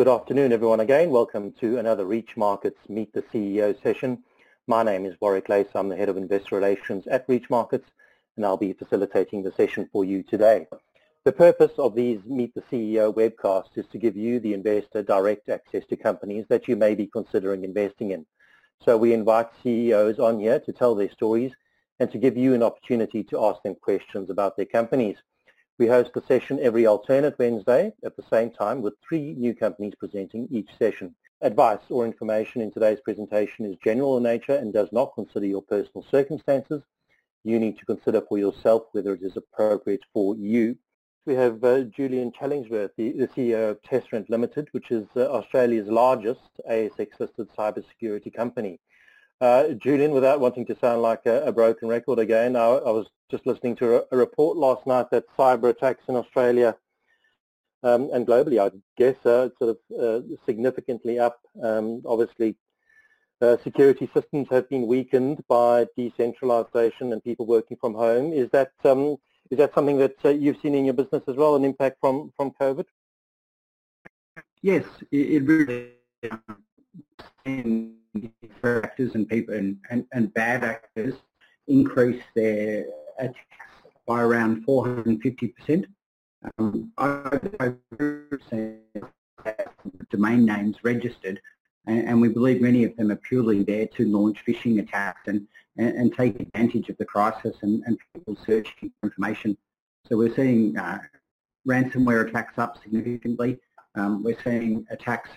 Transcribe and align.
Good 0.00 0.08
afternoon, 0.08 0.50
everyone 0.50 0.80
again. 0.80 1.10
Welcome 1.10 1.52
to 1.60 1.76
another 1.76 2.06
Reach 2.06 2.34
Markets 2.34 2.78
Meet 2.88 3.12
the 3.12 3.20
CEO 3.20 3.78
session. 3.82 4.24
My 4.66 4.82
name 4.82 5.04
is 5.04 5.14
Warwick 5.20 5.50
Lace. 5.50 5.66
I'm 5.74 5.90
the 5.90 5.96
Head 5.96 6.08
of 6.08 6.16
Investor 6.16 6.54
Relations 6.54 7.06
at 7.08 7.26
Reach 7.28 7.50
Markets, 7.50 7.86
and 8.34 8.46
I'll 8.46 8.56
be 8.56 8.72
facilitating 8.72 9.42
the 9.42 9.52
session 9.52 9.90
for 9.92 10.06
you 10.06 10.22
today. 10.22 10.66
The 11.24 11.32
purpose 11.32 11.72
of 11.76 11.94
these 11.94 12.18
Meet 12.24 12.54
the 12.54 12.62
CEO 12.62 13.14
webcasts 13.14 13.76
is 13.76 13.84
to 13.92 13.98
give 13.98 14.16
you, 14.16 14.40
the 14.40 14.54
investor, 14.54 15.02
direct 15.02 15.50
access 15.50 15.84
to 15.90 15.96
companies 15.96 16.46
that 16.48 16.66
you 16.66 16.76
may 16.76 16.94
be 16.94 17.06
considering 17.06 17.62
investing 17.62 18.12
in. 18.12 18.24
So 18.82 18.96
we 18.96 19.12
invite 19.12 19.48
CEOs 19.62 20.18
on 20.18 20.40
here 20.40 20.60
to 20.60 20.72
tell 20.72 20.94
their 20.94 21.10
stories 21.10 21.52
and 21.98 22.10
to 22.10 22.16
give 22.16 22.38
you 22.38 22.54
an 22.54 22.62
opportunity 22.62 23.22
to 23.24 23.44
ask 23.44 23.62
them 23.62 23.74
questions 23.74 24.30
about 24.30 24.56
their 24.56 24.64
companies. 24.64 25.18
We 25.80 25.86
host 25.86 26.12
the 26.12 26.20
session 26.28 26.60
every 26.60 26.84
alternate 26.84 27.38
Wednesday 27.38 27.94
at 28.04 28.14
the 28.14 28.22
same 28.30 28.50
time 28.50 28.82
with 28.82 29.00
three 29.00 29.32
new 29.32 29.54
companies 29.54 29.94
presenting 29.98 30.46
each 30.50 30.68
session. 30.78 31.14
Advice 31.40 31.80
or 31.88 32.04
information 32.04 32.60
in 32.60 32.70
today's 32.70 33.00
presentation 33.00 33.64
is 33.64 33.78
general 33.82 34.18
in 34.18 34.24
nature 34.24 34.56
and 34.56 34.74
does 34.74 34.92
not 34.92 35.14
consider 35.14 35.46
your 35.46 35.62
personal 35.62 36.04
circumstances. 36.10 36.82
You 37.44 37.58
need 37.58 37.78
to 37.78 37.86
consider 37.86 38.20
for 38.20 38.36
yourself 38.36 38.88
whether 38.92 39.14
it 39.14 39.22
is 39.22 39.38
appropriate 39.38 40.02
for 40.12 40.36
you. 40.36 40.76
We 41.24 41.32
have 41.36 41.64
uh, 41.64 41.84
Julian 41.84 42.30
Challingsworth, 42.32 42.90
the, 42.98 43.12
the, 43.12 43.28
CEO 43.28 43.70
of 43.70 43.80
Tesserent 43.80 44.28
Limited, 44.28 44.68
which 44.72 44.90
is 44.90 45.06
uh, 45.16 45.30
Australia's 45.30 45.88
largest 45.88 46.60
ASX-listed 46.70 47.48
cybersecurity 47.58 48.34
company. 48.34 48.80
Uh, 49.40 49.68
Julian, 49.82 50.10
without 50.10 50.38
wanting 50.38 50.66
to 50.66 50.76
sound 50.80 51.00
like 51.00 51.24
a, 51.24 51.42
a 51.44 51.52
broken 51.52 51.88
record 51.88 52.18
again, 52.18 52.56
I, 52.56 52.66
I, 52.66 52.90
was 52.90 53.06
just 53.30 53.46
listening 53.46 53.74
to 53.76 53.96
a, 53.96 54.02
a, 54.12 54.16
report 54.16 54.58
last 54.58 54.86
night 54.86 55.10
that 55.12 55.24
cyber 55.38 55.70
attacks 55.70 56.02
in 56.08 56.16
Australia 56.16 56.76
um, 57.82 58.10
and 58.12 58.26
globally, 58.26 58.60
I 58.60 58.70
guess, 58.98 59.16
are 59.24 59.50
sort 59.58 59.70
of 59.70 59.78
uh, 59.98 60.20
significantly 60.44 61.18
up. 61.18 61.40
Um, 61.62 62.02
obviously, 62.04 62.56
uh, 63.40 63.56
security 63.64 64.10
systems 64.12 64.46
have 64.50 64.68
been 64.68 64.86
weakened 64.86 65.42
by 65.48 65.86
decentralization 65.96 67.14
and 67.14 67.24
people 67.24 67.46
working 67.46 67.78
from 67.80 67.94
home. 67.94 68.34
Is 68.34 68.50
that 68.50 68.72
um, 68.84 69.16
is 69.50 69.56
that 69.56 69.72
something 69.74 69.96
that 69.96 70.16
uh, 70.22 70.28
you've 70.28 70.60
seen 70.60 70.74
in 70.74 70.84
your 70.84 70.94
business 70.94 71.22
as 71.26 71.36
well, 71.36 71.56
an 71.56 71.64
impact 71.64 71.96
from 71.98 72.30
from 72.36 72.50
COVID? 72.60 72.84
Yes, 74.60 74.84
it, 75.10 75.16
it 75.16 75.42
really. 75.44 75.92
Um, 77.46 77.99
actors 78.64 79.14
and 79.14 79.28
people 79.28 79.54
and, 79.54 79.78
and, 79.90 80.06
and 80.12 80.32
bad 80.34 80.64
actors 80.64 81.14
increase 81.68 82.22
their 82.34 82.86
attacks 83.18 83.36
by 84.06 84.20
around 84.20 84.66
450%. 84.66 85.86
Um, 86.58 86.90
over 86.96 87.78
domain 90.10 90.44
names 90.44 90.76
registered 90.82 91.40
and, 91.86 92.08
and, 92.08 92.20
we 92.20 92.28
believe 92.28 92.60
many 92.60 92.84
of 92.84 92.96
them 92.96 93.10
are 93.10 93.16
purely 93.16 93.62
there 93.62 93.86
to 93.86 94.06
launch 94.06 94.44
phishing 94.46 94.80
attacks 94.80 95.28
and, 95.28 95.46
and, 95.76 95.96
and 95.96 96.14
take 96.14 96.38
advantage 96.40 96.88
of 96.88 96.96
the 96.98 97.04
crisis 97.04 97.56
and, 97.62 97.82
and 97.86 97.98
people 98.14 98.36
searching 98.46 98.92
for 99.00 99.06
information. 99.06 99.56
So 100.06 100.16
we're 100.16 100.34
seeing 100.34 100.76
uh, 100.76 100.98
ransomware 101.66 102.28
attacks 102.28 102.58
up 102.58 102.82
significantly. 102.82 103.58
Um, 103.94 104.22
we're 104.22 104.40
seeing 104.42 104.86
attacks 104.90 105.30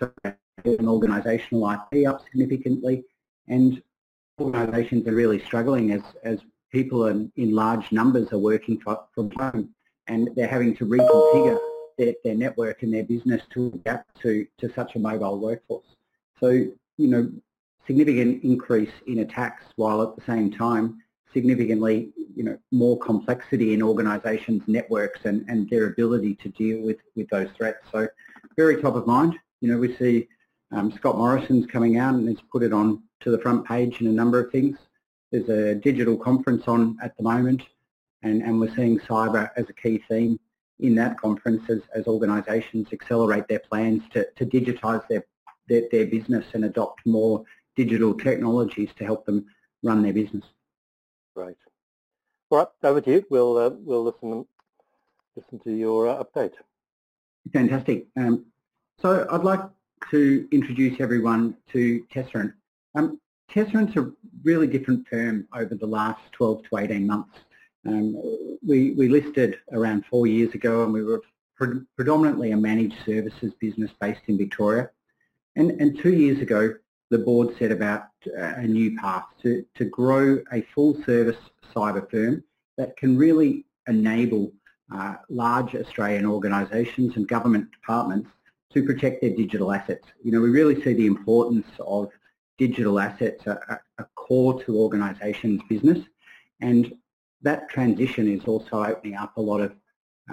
and 0.66 0.80
organisational 0.80 1.74
IP 1.74 2.08
up 2.08 2.24
significantly, 2.24 3.04
and 3.48 3.82
organisations 4.40 5.08
are 5.08 5.14
really 5.14 5.40
struggling 5.40 5.92
as, 5.92 6.02
as 6.24 6.40
people 6.72 7.08
in, 7.08 7.32
in 7.36 7.54
large 7.54 7.92
numbers 7.92 8.32
are 8.34 8.40
working 8.40 8.80
from 8.80 9.32
home 9.32 9.70
and 10.08 10.30
they're 10.36 10.48
having 10.48 10.76
to 10.76 10.86
reconfigure 10.86 11.60
their, 11.98 12.14
their 12.24 12.36
network 12.36 12.84
and 12.84 12.94
their 12.94 13.04
business 13.04 13.42
to 13.54 13.68
adapt 13.68 14.20
to, 14.22 14.46
to 14.58 14.72
such 14.74 14.96
a 14.96 15.00
mobile 15.00 15.40
workforce. 15.40 15.86
So, 16.40 16.50
you 16.50 17.08
know, 17.08 17.32
significant 17.86 18.44
increase 18.44 18.92
in 19.08 19.20
attacks 19.20 19.66
while 19.76 20.02
at 20.02 20.16
the 20.16 20.24
same 20.26 20.52
time 20.52 21.02
significantly, 21.34 22.12
you 22.36 22.44
know, 22.44 22.58
more 22.72 22.98
complexity 23.00 23.74
in 23.74 23.82
organisations' 23.82 24.64
networks 24.68 25.22
and, 25.26 25.46
and 25.48 25.70
their 25.70 25.88
ability 25.88 26.36
to 26.36 26.50
deal 26.50 26.82
with, 26.86 26.98
with 27.16 27.28
those 27.30 27.50
threats. 27.56 27.86
So 27.92 28.08
very 28.56 28.82
top 28.82 28.96
of 28.96 29.08
mind. 29.08 29.36
You 29.62 29.70
know, 29.70 29.78
we 29.78 29.96
see 29.96 30.28
um, 30.74 30.92
Scott 30.92 31.18
Morrison's 31.18 31.68
coming 31.68 31.98
out 31.98 32.16
and 32.16 32.28
has 32.28 32.38
put 32.52 32.64
it 32.64 32.74
on 32.74 33.04
to 33.22 33.32
the 33.32 33.40
front 33.40 33.66
page 33.66 34.02
in 34.02 34.08
a 34.08 34.12
number 34.12 34.40
of 34.44 34.52
things. 34.52 34.78
There's 35.32 35.50
a 35.50 35.76
digital 35.76 36.18
conference 36.18 36.64
on 36.68 36.98
at 37.02 37.16
the 37.18 37.24
moment 37.24 37.62
and, 38.24 38.42
and 38.42 38.60
we're 38.60 38.74
seeing 38.76 39.00
cyber 39.00 39.50
as 39.56 39.66
a 39.70 39.74
key 39.74 40.04
theme 40.10 40.40
in 40.80 40.96
that 40.96 41.20
conference 41.20 41.70
as, 41.70 41.82
as 41.94 42.08
organisations 42.08 42.88
accelerate 42.92 43.48
their 43.48 43.60
plans 43.60 44.02
to, 44.14 44.28
to 44.36 44.46
digitise 44.46 45.08
their, 45.08 45.24
their, 45.70 45.84
their 45.92 46.08
business 46.08 46.46
and 46.54 46.66
adopt 46.66 47.06
more 47.06 47.44
digital 47.76 48.14
technologies 48.14 48.90
to 48.98 49.06
help 49.06 49.26
them 49.26 49.46
run 49.84 50.02
their 50.02 50.14
business. 50.14 50.46
Right. 51.36 51.58
All 52.50 52.60
right, 52.60 52.68
over 52.84 53.02
to 53.02 53.12
you. 53.12 53.26
We'll 53.32 53.58
uh, 53.58 53.72
we'll 53.72 54.04
listen 54.04 54.46
listen 55.36 55.60
to 55.62 55.72
your 55.72 56.08
uh, 56.08 56.24
update. 56.24 56.54
Fantastic. 57.52 58.06
Um, 58.16 58.46
so 59.02 59.26
I'd 59.32 59.44
like 59.44 59.62
to 60.12 60.48
introduce 60.52 61.00
everyone 61.00 61.56
to 61.72 62.06
Tesserent. 62.14 62.54
Um, 62.96 63.20
Tesserent's 63.52 63.96
a 63.98 64.12
really 64.44 64.68
different 64.68 65.08
firm 65.08 65.48
over 65.56 65.76
the 65.76 65.86
last 65.86 66.22
12 66.34 66.64
to 66.70 66.78
18 66.78 67.06
months. 67.06 67.38
Um, 67.86 68.16
we, 68.66 68.92
we 68.92 69.10
listed 69.10 69.60
around 69.72 70.06
four 70.10 70.28
years 70.28 70.54
ago 70.54 70.84
and 70.84 70.94
we 70.94 71.04
were 71.04 71.22
pre 71.56 71.82
predominantly 71.96 72.52
a 72.52 72.58
managed 72.58 72.96
services 73.06 73.54
business 73.60 73.92
based 74.00 74.22
in 74.28 74.38
Victoria. 74.38 74.90
And, 75.56 75.72
and 75.82 76.00
two 76.00 76.14
years 76.14 76.40
ago, 76.40 76.74
the 77.10 77.20
board 77.20 77.56
set 77.60 77.72
about 77.72 78.08
a 78.36 78.66
new 78.66 78.98
path 78.98 79.26
to, 79.44 79.64
to 79.76 79.86
grow 79.86 80.40
a 80.52 80.62
full 80.74 81.02
service 81.04 81.38
cyber 81.76 82.10
firm 82.10 82.44
that 82.78 82.98
can 82.98 83.18
really 83.18 83.66
enable 83.88 84.52
uh, 84.94 85.16
large 85.30 85.76
Australian 85.76 86.26
organisations 86.26 87.16
and 87.16 87.28
government 87.28 87.72
departments 87.72 88.30
to 88.74 88.84
protect 88.84 89.22
their 89.22 89.36
digital 89.36 89.72
assets. 89.72 90.08
You 90.24 90.32
know, 90.32 90.42
we 90.42 90.50
really 90.50 90.82
see 90.84 90.94
the 90.94 91.06
importance 91.06 91.68
of 91.80 92.10
digital 92.58 93.00
assets 93.00 93.46
a, 93.48 93.80
core 94.16 94.62
to 94.64 94.78
organisations' 94.78 95.62
business, 95.70 96.00
and 96.62 96.94
that 97.42 97.70
transition 97.70 98.28
is 98.32 98.46
also 98.46 98.84
opening 98.84 99.16
up 99.16 99.36
a 99.38 99.42
lot 99.42 99.60
of 99.62 99.74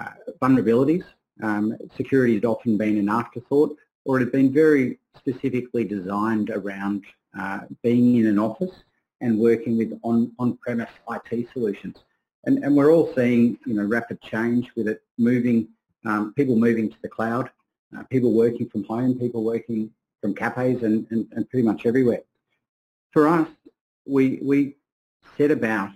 uh, 0.01 0.11
vulnerabilities. 0.41 1.05
Um, 1.43 1.77
security 1.97 2.35
has 2.35 2.45
often 2.45 2.77
been 2.79 2.99
an 2.99 3.09
afterthought, 3.09 3.77
or 4.05 4.21
it 4.21 4.25
has 4.25 4.33
been 4.33 4.53
very 4.53 4.99
specifically 5.17 5.85
designed 5.85 6.51
around 6.51 7.05
uh, 7.39 7.61
being 7.83 8.17
in 8.17 8.27
an 8.27 8.39
office 8.39 8.75
and 9.21 9.39
working 9.39 9.77
with 9.77 9.99
on, 10.03 10.33
on-premise 10.39 10.91
IT 11.11 11.49
solutions. 11.53 11.97
And, 12.45 12.65
and 12.65 12.75
we're 12.75 12.93
all 12.93 13.13
seeing, 13.15 13.59
you 13.67 13.75
know, 13.75 13.85
rapid 13.85 14.21
change 14.23 14.71
with 14.77 14.89
it 14.89 15.03
moving, 15.19 15.69
um, 16.07 16.33
people 16.35 16.57
moving 16.57 16.89
to 16.89 16.97
the 17.03 17.09
cloud, 17.09 17.51
uh, 17.97 18.03
people 18.05 18.33
working 18.33 18.69
from 18.69 18.85
home, 18.85 19.19
people 19.19 19.45
working 19.45 19.91
from 20.21 20.35
cafes 20.35 20.83
and, 20.83 21.07
and, 21.11 21.27
and 21.33 21.49
pretty 21.49 21.67
much 21.67 21.87
everywhere. 21.87 22.23
For 23.13 23.29
us, 23.29 23.49
we, 24.07 24.39
we 24.43 24.77
set 25.37 25.51
about 25.51 25.91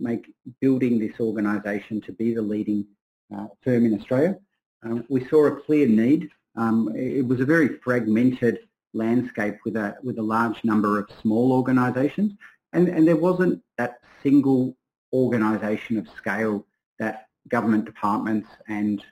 make 0.00 0.32
building 0.60 0.98
this 0.98 1.18
organisation 1.20 2.00
to 2.02 2.12
be 2.12 2.34
the 2.34 2.42
leading 2.42 2.86
uh, 3.34 3.46
firm 3.62 3.86
in 3.86 3.98
Australia. 3.98 4.38
Um, 4.84 5.04
we 5.08 5.26
saw 5.28 5.46
a 5.46 5.60
clear 5.60 5.88
need. 5.88 6.30
Um, 6.56 6.92
it 6.94 7.26
was 7.26 7.40
a 7.40 7.44
very 7.44 7.78
fragmented 7.78 8.60
landscape 8.94 9.56
with 9.64 9.76
a, 9.76 9.96
with 10.02 10.18
a 10.18 10.22
large 10.22 10.62
number 10.64 10.98
of 10.98 11.08
small 11.20 11.52
organisations 11.52 12.32
and, 12.72 12.88
and 12.88 13.06
there 13.06 13.16
wasn't 13.16 13.62
that 13.76 14.00
single 14.22 14.76
organisation 15.12 15.96
of 15.96 16.08
scale 16.16 16.66
that 16.98 17.28
government 17.48 17.84
departments 17.84 18.48
and 18.68 19.02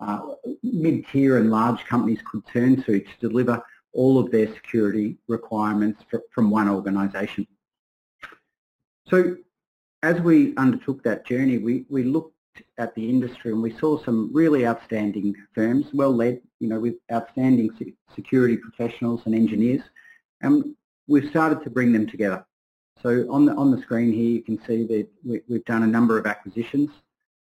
uh, 0.00 0.20
mid-tier 0.62 1.38
and 1.38 1.50
large 1.50 1.84
companies 1.84 2.20
could 2.30 2.42
turn 2.52 2.82
to 2.82 3.00
to 3.00 3.06
deliver 3.20 3.62
all 3.92 4.18
of 4.18 4.30
their 4.30 4.52
security 4.54 5.16
requirements 5.28 6.02
for, 6.10 6.22
from 6.34 6.50
one 6.50 6.68
organisation. 6.68 7.46
So 9.08 9.36
as 10.02 10.20
we 10.20 10.54
undertook 10.56 11.02
that 11.04 11.26
journey, 11.26 11.58
we, 11.58 11.86
we 11.88 12.02
looked 12.02 12.34
at 12.78 12.94
the 12.94 13.08
industry 13.08 13.52
and 13.52 13.62
we 13.62 13.76
saw 13.78 14.02
some 14.04 14.30
really 14.32 14.66
outstanding 14.66 15.34
firms, 15.54 15.86
well 15.92 16.14
led, 16.14 16.40
you 16.60 16.68
know, 16.68 16.80
with 16.80 16.94
outstanding 17.12 17.70
security 18.14 18.56
professionals 18.56 19.22
and 19.26 19.34
engineers, 19.34 19.82
and 20.42 20.74
we've 21.08 21.30
started 21.30 21.62
to 21.62 21.70
bring 21.70 21.92
them 21.92 22.06
together. 22.06 22.44
So 23.02 23.26
on 23.30 23.44
the, 23.46 23.54
on 23.54 23.70
the 23.70 23.80
screen 23.82 24.12
here 24.12 24.30
you 24.30 24.42
can 24.42 24.58
see 24.66 24.84
that 24.86 25.08
we, 25.24 25.40
we've 25.48 25.64
done 25.64 25.82
a 25.82 25.86
number 25.86 26.18
of 26.18 26.26
acquisitions 26.26 26.90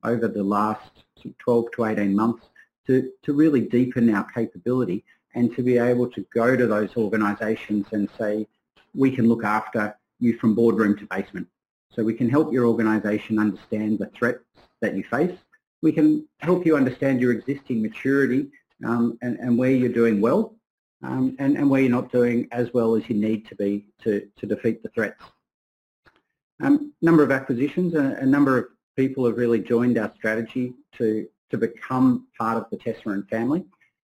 over 0.04 0.28
the 0.28 0.42
last 0.42 1.04
12 1.38 1.66
to 1.76 1.84
18 1.84 2.14
months 2.14 2.46
to, 2.86 3.10
to 3.22 3.32
really 3.32 3.60
deepen 3.60 4.12
our 4.14 4.24
capability 4.32 5.04
and 5.34 5.54
to 5.54 5.62
be 5.62 5.78
able 5.78 6.08
to 6.10 6.24
go 6.34 6.56
to 6.56 6.66
those 6.66 6.96
organisations 6.96 7.86
and 7.92 8.08
say, 8.18 8.46
we 8.94 9.10
can 9.10 9.28
look 9.28 9.44
after 9.44 9.96
you 10.18 10.36
from 10.38 10.54
boardroom 10.54 10.96
to 10.98 11.06
basement. 11.06 11.46
So 11.94 12.02
we 12.02 12.14
can 12.14 12.28
help 12.28 12.52
your 12.52 12.66
organisation 12.66 13.38
understand 13.38 13.98
the 13.98 14.06
threats 14.06 14.44
that 14.80 14.96
you 14.96 15.04
face. 15.04 15.36
We 15.82 15.92
can 15.92 16.26
help 16.38 16.66
you 16.66 16.76
understand 16.76 17.20
your 17.20 17.32
existing 17.32 17.82
maturity 17.82 18.50
um, 18.84 19.18
and, 19.22 19.38
and 19.38 19.56
where 19.58 19.70
you're 19.70 19.92
doing 19.92 20.20
well. 20.20 20.54
um, 21.02 21.36
and, 21.38 21.56
and 21.56 21.68
where 21.70 21.80
you're 21.80 21.90
not 21.90 22.12
doing 22.12 22.46
as 22.52 22.72
well 22.74 22.94
as 22.94 23.08
you 23.08 23.16
need 23.16 23.46
to 23.48 23.54
be 23.54 23.86
to, 24.02 24.28
to 24.36 24.46
defeat 24.46 24.82
the 24.82 24.88
threats. 24.90 25.22
Um, 26.62 26.92
number 27.00 27.22
of 27.22 27.30
acquisitions, 27.30 27.94
a, 27.94 28.18
a, 28.20 28.26
number 28.26 28.58
of 28.58 28.66
people 28.96 29.26
have 29.26 29.36
really 29.36 29.60
joined 29.60 29.98
our 29.98 30.12
strategy 30.16 30.74
to, 30.98 31.26
to 31.50 31.58
become 31.58 32.26
part 32.38 32.56
of 32.56 32.66
the 32.70 32.76
Tesserent 32.76 33.28
family. 33.28 33.64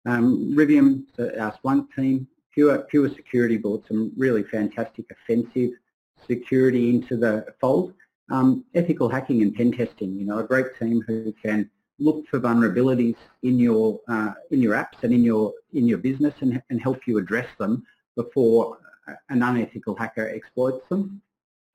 Um, 0.06 0.54
Rivium, 0.54 1.04
our 1.40 1.56
Splunk 1.58 1.88
team, 1.94 2.28
Pure, 2.52 2.78
Pure 2.90 3.10
Security 3.14 3.56
brought 3.56 3.86
some 3.88 4.12
really 4.16 4.42
fantastic 4.44 5.06
offensive 5.10 5.70
security 6.26 6.90
into 6.90 7.16
the 7.16 7.46
fold. 7.60 7.94
Um, 8.30 8.64
ethical 8.74 9.08
hacking 9.08 9.42
and 9.42 9.54
pen 9.54 9.72
testing, 9.72 10.16
you 10.18 10.24
know, 10.24 10.38
a 10.38 10.44
great 10.44 10.78
team 10.78 11.02
who 11.06 11.34
can 11.42 11.68
look 11.98 12.26
for 12.28 12.40
vulnerabilities 12.40 13.16
in 13.42 13.58
your 13.58 14.00
uh, 14.08 14.32
in 14.50 14.62
your 14.62 14.74
apps 14.74 15.02
and 15.02 15.12
in 15.12 15.22
your 15.22 15.52
in 15.74 15.86
your 15.86 15.98
business 15.98 16.34
and, 16.40 16.62
and 16.70 16.80
help 16.80 17.06
you 17.06 17.18
address 17.18 17.48
them 17.58 17.84
before 18.16 18.78
an 19.28 19.42
unethical 19.42 19.94
hacker 19.94 20.28
exploits 20.30 20.88
them. 20.88 21.20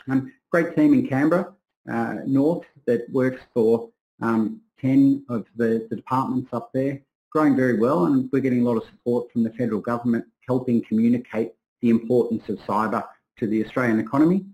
Um, 0.10 0.34
great 0.50 0.76
team 0.76 0.94
in 0.94 1.08
Canberra 1.08 1.54
uh, 1.92 2.16
North 2.26 2.66
that 2.86 3.10
works 3.12 3.42
for 3.54 3.90
um, 4.22 4.62
10 4.82 5.26
of 5.30 5.46
the, 5.56 5.88
the 5.90 5.96
departments 5.96 6.50
up 6.54 6.72
there, 6.74 7.02
growing 7.32 7.56
very 7.56 7.80
well 7.80 8.06
and 8.06 8.30
we're 8.32 8.40
getting 8.40 8.62
a 8.62 8.66
lot 8.66 8.78
of 8.78 8.84
support 8.86 9.32
from 9.32 9.44
the 9.44 9.52
federal 9.52 9.82
government 9.82 10.26
helping 10.48 10.84
communicate 10.84 11.54
the 11.82 11.90
importance 11.90 12.50
of 12.50 12.58
cyber 12.60 13.04
to 13.38 13.48
the 13.48 13.64
Australian 13.64 14.00
economy. 14.00 14.46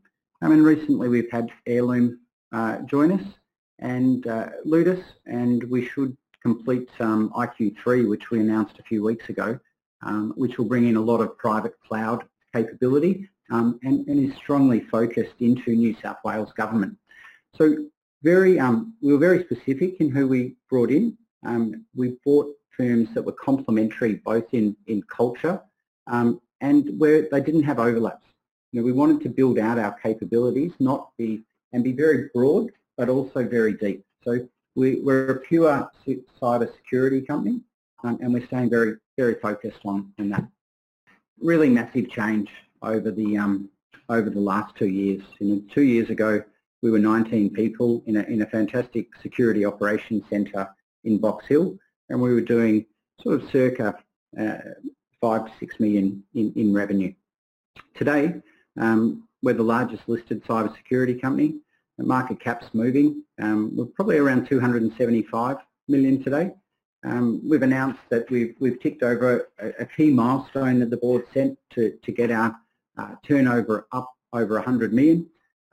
I 0.41 0.47
mean, 0.47 0.61
recently 0.61 1.07
we've 1.07 1.31
had 1.31 1.49
Airloom 1.65 2.19
uh, 2.51 2.79
join 2.81 3.11
us 3.13 3.25
and 3.79 4.25
uh, 4.27 4.49
Ludus, 4.65 5.03
and 5.25 5.63
we 5.65 5.87
should 5.87 6.15
complete 6.41 6.89
um, 6.99 7.31
IQ3, 7.35 8.07
which 8.07 8.29
we 8.29 8.39
announced 8.39 8.77
a 8.79 8.83
few 8.83 9.03
weeks 9.03 9.29
ago, 9.29 9.59
um, 10.03 10.33
which 10.35 10.57
will 10.57 10.65
bring 10.65 10.87
in 10.87 10.95
a 10.95 11.01
lot 11.01 11.19
of 11.19 11.37
private 11.37 11.73
cloud 11.85 12.23
capability 12.53 13.27
um, 13.51 13.79
and, 13.83 14.07
and, 14.07 14.29
is 14.29 14.35
strongly 14.37 14.79
focused 14.79 15.35
into 15.39 15.71
New 15.71 15.95
South 16.01 16.17
Wales 16.23 16.51
government. 16.55 16.97
So 17.57 17.85
very, 18.23 18.59
um, 18.59 18.95
we 19.01 19.13
were 19.13 19.19
very 19.19 19.43
specific 19.43 20.01
in 20.01 20.09
who 20.09 20.27
we 20.27 20.55
brought 20.69 20.91
in. 20.91 21.17
Um, 21.45 21.85
we 21.95 22.17
brought 22.25 22.53
firms 22.75 23.09
that 23.13 23.21
were 23.21 23.31
complementary 23.31 24.15
both 24.15 24.53
in, 24.53 24.75
in 24.87 25.03
culture 25.03 25.61
um, 26.07 26.41
and 26.61 26.99
where 26.99 27.27
they 27.31 27.41
didn't 27.41 27.63
have 27.63 27.79
overlaps. 27.79 28.25
You 28.71 28.81
know, 28.81 28.85
we 28.85 28.91
wanted 28.91 29.21
to 29.21 29.29
build 29.29 29.59
out 29.59 29.79
our 29.79 29.93
capabilities, 29.99 30.71
not 30.79 31.11
be 31.17 31.43
and 31.71 31.83
be 31.83 31.91
very 31.91 32.29
broad 32.33 32.71
but 32.97 33.09
also 33.09 33.43
very 33.43 33.73
deep. 33.73 34.03
So 34.23 34.47
we, 34.75 35.01
are 35.07 35.31
a 35.31 35.39
pure 35.39 35.89
cyber 36.41 36.73
security 36.75 37.21
company 37.21 37.61
um, 38.03 38.17
and 38.21 38.33
we're 38.33 38.45
staying 38.47 38.69
very, 38.69 38.95
very 39.17 39.35
focused 39.35 39.79
on, 39.85 40.11
on 40.19 40.29
that. 40.29 40.45
Really 41.41 41.69
massive 41.69 42.09
change 42.09 42.49
over 42.81 43.11
the, 43.11 43.37
um, 43.37 43.69
over 44.09 44.29
the 44.29 44.39
last 44.39 44.75
two 44.75 44.87
years. 44.87 45.21
You 45.39 45.47
know, 45.47 45.61
two 45.73 45.81
years 45.81 46.09
ago, 46.09 46.43
we 46.85 46.91
were 46.91 46.99
19 46.99 47.49
people 47.49 48.03
in 48.05 48.17
a, 48.17 48.21
in 48.25 48.43
a 48.43 48.45
fantastic 48.45 49.07
security 49.23 49.65
operations 49.65 50.21
centre 50.29 50.69
in 51.03 51.17
Box 51.17 51.47
Hill 51.47 51.75
and 52.09 52.21
we 52.21 52.31
were 52.31 52.41
doing 52.41 52.85
sort 53.23 53.41
of 53.41 53.49
circa 53.49 53.95
uh, 54.39 54.57
five 55.19 55.47
to 55.47 55.51
six 55.59 55.79
million 55.79 56.23
in, 56.35 56.53
in 56.55 56.71
revenue. 56.71 57.11
Today, 57.95 58.35
um, 58.79 59.27
we're 59.41 59.55
the 59.55 59.63
largest 59.63 60.03
listed 60.07 60.45
cybersecurity 60.45 61.19
company 61.19 61.55
the 61.97 62.03
market 62.03 62.39
cap's 62.39 62.67
moving. 62.73 63.23
Um, 63.41 63.75
we're 63.75 63.85
probably 63.85 64.17
around 64.17 64.47
275 64.47 65.57
million 65.87 66.23
today. 66.23 66.51
Um, 67.03 67.41
we've 67.43 67.63
announced 67.63 68.01
that 68.11 68.29
we've, 68.29 68.53
we've 68.59 68.79
ticked 68.79 69.01
over 69.01 69.47
a, 69.59 69.69
a, 69.79 69.85
key 69.85 70.11
milestone 70.11 70.79
that 70.81 70.91
the 70.91 70.97
board 70.97 71.23
sent 71.33 71.57
to, 71.71 71.97
to 72.03 72.11
get 72.11 72.29
our 72.29 72.55
uh, 72.99 73.15
turnover 73.25 73.87
up 73.91 74.11
over 74.33 74.53
100 74.55 74.93
million. 74.93 75.27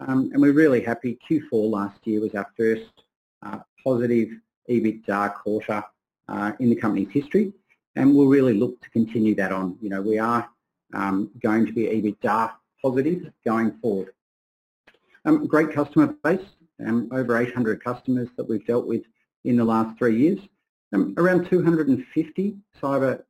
Um, 0.09 0.31
and 0.33 0.41
we're 0.41 0.53
really 0.53 0.83
happy. 0.83 1.19
Q4 1.29 1.71
last 1.71 2.07
year 2.07 2.21
was 2.21 2.35
our 2.35 2.47
first 2.57 3.03
uh, 3.43 3.59
positive 3.83 4.31
EBITDA 4.69 5.35
quarter 5.35 5.83
uh, 6.29 6.53
in 6.61 6.71
the 6.71 6.77
company's 6.77 7.11
history. 7.11 7.53
And 7.97 8.15
we'll 8.15 8.27
really 8.27 8.55
look 8.55 8.81
to 8.81 8.91
continue 8.91 9.35
that 9.37 9.53
on. 9.53 9.77
You 9.81 9.91
know, 9.91 10.01
we 10.01 10.19
are 10.19 10.49
um, 10.95 11.31
going 11.43 11.67
to 11.67 11.73
be 11.73 11.83
EBITDA 11.83 12.53
positive 12.81 13.31
going 13.45 13.73
forward. 13.81 14.13
Um, 15.25 15.47
great 15.47 15.73
customer 15.73 16.15
base, 16.25 16.41
um, 16.85 17.09
over 17.13 17.37
800 17.37 17.83
customers 17.85 18.29
that 18.37 18.49
we've 18.49 18.67
dealt 18.67 18.87
with 18.87 19.03
in 19.45 19.57
the 19.57 19.65
last 19.65 19.97
three 19.99 20.19
years. 20.19 20.39
Um, 20.93 21.15
around 21.17 21.49
250 21.49 22.57
cyber 22.81 23.23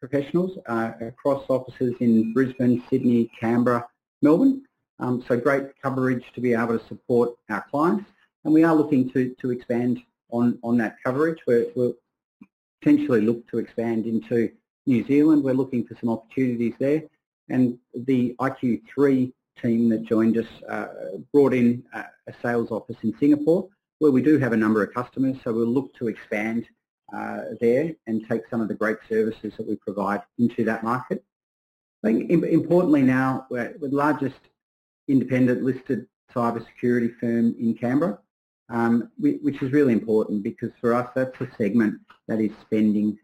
professionals 0.00 0.58
uh, 0.66 0.92
across 1.00 1.44
offices 1.48 1.94
in 2.00 2.32
Brisbane, 2.32 2.82
Sydney, 2.90 3.30
Canberra, 3.38 3.86
Melbourne. 4.22 4.62
Um, 5.00 5.24
so 5.26 5.36
great 5.36 5.80
coverage 5.82 6.24
to 6.34 6.40
be 6.40 6.52
able 6.52 6.78
to 6.78 6.86
support 6.86 7.30
our 7.48 7.64
clients. 7.70 8.08
And 8.44 8.52
we 8.52 8.64
are 8.64 8.74
looking 8.74 9.10
to, 9.10 9.34
to 9.40 9.50
expand 9.50 9.98
on, 10.30 10.58
on 10.62 10.76
that 10.78 10.96
coverage. 11.04 11.38
We're, 11.46 11.66
we'll 11.74 11.94
potentially 12.80 13.22
look 13.22 13.48
to 13.50 13.58
expand 13.58 14.06
into 14.06 14.50
New 14.86 15.06
Zealand. 15.06 15.42
We're 15.42 15.54
looking 15.54 15.86
for 15.86 15.96
some 16.00 16.10
opportunities 16.10 16.74
there. 16.78 17.02
And 17.48 17.78
the 17.94 18.36
IQ3 18.40 19.32
team 19.60 19.88
that 19.88 20.04
joined 20.04 20.38
us 20.38 20.46
uh, 20.68 20.86
brought 21.32 21.54
in 21.54 21.82
a, 21.92 22.04
a 22.28 22.34
sales 22.42 22.70
office 22.70 22.96
in 23.02 23.14
Singapore 23.18 23.68
where 24.00 24.12
we 24.12 24.22
do 24.22 24.38
have 24.38 24.52
a 24.52 24.56
number 24.56 24.82
of 24.82 24.92
customers, 24.94 25.36
so 25.44 25.52
we'll 25.52 25.66
look 25.66 25.94
to 25.94 26.08
expand 26.08 26.66
uh, 27.14 27.40
there 27.60 27.92
and 28.06 28.26
take 28.28 28.42
some 28.50 28.60
of 28.60 28.68
the 28.68 28.74
great 28.74 28.96
services 29.08 29.52
that 29.56 29.68
we 29.68 29.76
provide 29.76 30.22
into 30.38 30.64
that 30.64 30.82
market. 30.82 31.22
I 32.02 32.08
think 32.08 32.30
importantly 32.30 33.02
now, 33.02 33.46
we're, 33.50 33.76
the 33.78 33.88
largest 33.88 34.40
independent 35.10 35.62
listed 35.62 36.06
cybersecurity 36.34 37.12
firm 37.18 37.54
in 37.58 37.74
Canberra, 37.74 38.18
um, 38.68 39.10
which 39.18 39.62
is 39.62 39.72
really 39.72 39.92
important 39.92 40.42
because 40.42 40.70
for 40.80 40.94
us 40.94 41.08
that's 41.14 41.40
a 41.40 41.48
segment 41.56 41.98
that 42.28 42.40
is 42.40 42.52
spending 42.62 43.18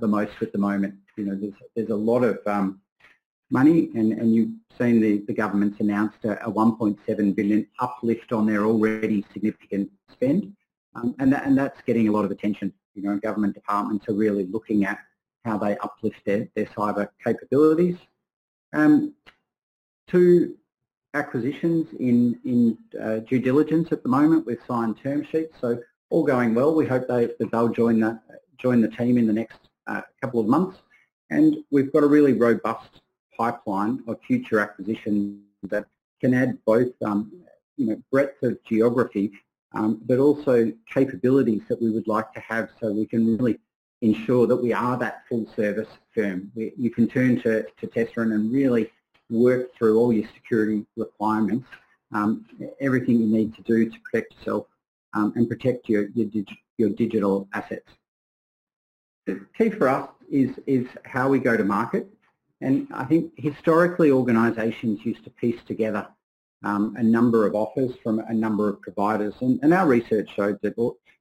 the 0.00 0.08
most 0.08 0.32
at 0.40 0.52
the 0.52 0.58
moment. 0.58 0.94
You 1.16 1.26
know, 1.26 1.34
there's, 1.34 1.52
there's 1.76 1.90
a 1.90 1.94
lot 1.94 2.24
of 2.24 2.38
um, 2.46 2.80
money, 3.50 3.90
and, 3.94 4.12
and 4.12 4.34
you've 4.34 4.52
seen 4.78 5.00
the, 5.00 5.24
the 5.26 5.34
government's 5.34 5.80
announced 5.80 6.24
a, 6.24 6.42
a 6.46 6.50
1.7 6.50 7.36
billion 7.36 7.66
uplift 7.80 8.32
on 8.32 8.46
their 8.46 8.64
already 8.64 9.24
significant 9.32 9.90
spend, 10.10 10.54
um, 10.94 11.14
and, 11.18 11.32
that, 11.32 11.46
and 11.46 11.56
that's 11.56 11.80
getting 11.82 12.08
a 12.08 12.12
lot 12.12 12.24
of 12.24 12.30
attention. 12.30 12.72
You 12.94 13.02
know, 13.02 13.18
government 13.18 13.54
departments 13.54 14.08
are 14.08 14.14
really 14.14 14.46
looking 14.46 14.84
at 14.84 14.98
how 15.44 15.58
they 15.58 15.76
uplift 15.78 16.20
their, 16.24 16.48
their 16.54 16.66
cyber 16.66 17.08
capabilities. 17.24 17.96
Um, 18.72 19.14
two 20.08 20.56
acquisitions 21.14 21.88
in, 21.98 22.38
in 22.44 22.78
uh, 23.00 23.18
due 23.18 23.40
diligence 23.40 23.92
at 23.92 24.02
the 24.02 24.08
moment. 24.08 24.46
We've 24.46 24.58
signed 24.66 24.98
term 25.02 25.24
sheets, 25.24 25.56
so 25.60 25.80
all 26.10 26.24
going 26.24 26.54
well. 26.54 26.74
We 26.74 26.86
hope 26.86 27.08
they, 27.08 27.26
that 27.38 27.50
they'll 27.50 27.68
join 27.68 28.00
the, 28.00 28.20
join 28.58 28.80
the 28.80 28.88
team 28.88 29.18
in 29.18 29.26
the 29.26 29.32
next 29.32 29.58
uh, 29.86 30.02
couple 30.20 30.40
of 30.40 30.46
months. 30.46 30.78
And 31.30 31.56
we've 31.70 31.92
got 31.92 32.02
a 32.02 32.06
really 32.06 32.32
robust 32.32 33.00
pipeline 33.36 34.02
of 34.06 34.18
future 34.26 34.60
acquisitions 34.60 35.40
that 35.64 35.86
can 36.20 36.34
add 36.34 36.58
both 36.64 36.90
um, 37.04 37.32
you 37.76 37.86
know, 37.86 38.02
breadth 38.10 38.42
of 38.42 38.58
geography 38.64 39.32
um, 39.72 40.00
but 40.06 40.18
also 40.18 40.72
capabilities 40.92 41.62
that 41.68 41.80
we 41.80 41.90
would 41.90 42.08
like 42.08 42.32
to 42.32 42.40
have 42.40 42.70
so 42.80 42.92
we 42.92 43.06
can 43.06 43.36
really 43.36 43.58
ensure 44.00 44.46
that 44.46 44.56
we 44.56 44.72
are 44.72 44.96
that 44.96 45.24
full 45.28 45.46
service 45.54 45.88
firm. 46.14 46.50
We, 46.54 46.72
you 46.76 46.90
can 46.90 47.08
turn 47.08 47.40
to, 47.42 47.64
to 47.64 47.86
Tesserent 47.86 48.32
and 48.32 48.52
really 48.52 48.90
work 49.30 49.74
through 49.76 49.98
all 49.98 50.12
your 50.12 50.28
security 50.34 50.86
requirements, 50.96 51.66
um, 52.12 52.46
everything 52.80 53.20
you 53.20 53.26
need 53.26 53.54
to 53.54 53.62
do 53.62 53.90
to 53.90 53.98
protect 54.00 54.34
yourself 54.38 54.66
um, 55.14 55.32
and 55.36 55.48
protect 55.48 55.88
your, 55.88 56.08
your, 56.14 56.26
dig, 56.26 56.48
your 56.78 56.90
digital 56.90 57.48
assets. 57.52 57.88
The 59.26 59.44
key 59.56 59.70
for 59.70 59.88
us 59.88 60.08
is, 60.30 60.50
is 60.66 60.86
how 61.04 61.28
we 61.28 61.38
go 61.38 61.56
to 61.56 61.64
market. 61.64 62.08
And 62.60 62.88
I 62.92 63.04
think 63.04 63.32
historically 63.36 64.10
organisations 64.10 65.04
used 65.04 65.24
to 65.24 65.30
piece 65.30 65.62
together 65.66 66.08
um, 66.64 66.96
a 66.98 67.02
number 67.02 67.46
of 67.46 67.54
offers 67.54 67.94
from 68.02 68.18
a 68.20 68.34
number 68.34 68.68
of 68.68 68.80
providers. 68.80 69.34
And, 69.40 69.60
and 69.62 69.72
our 69.72 69.86
research 69.86 70.30
showed 70.34 70.58
that 70.62 70.74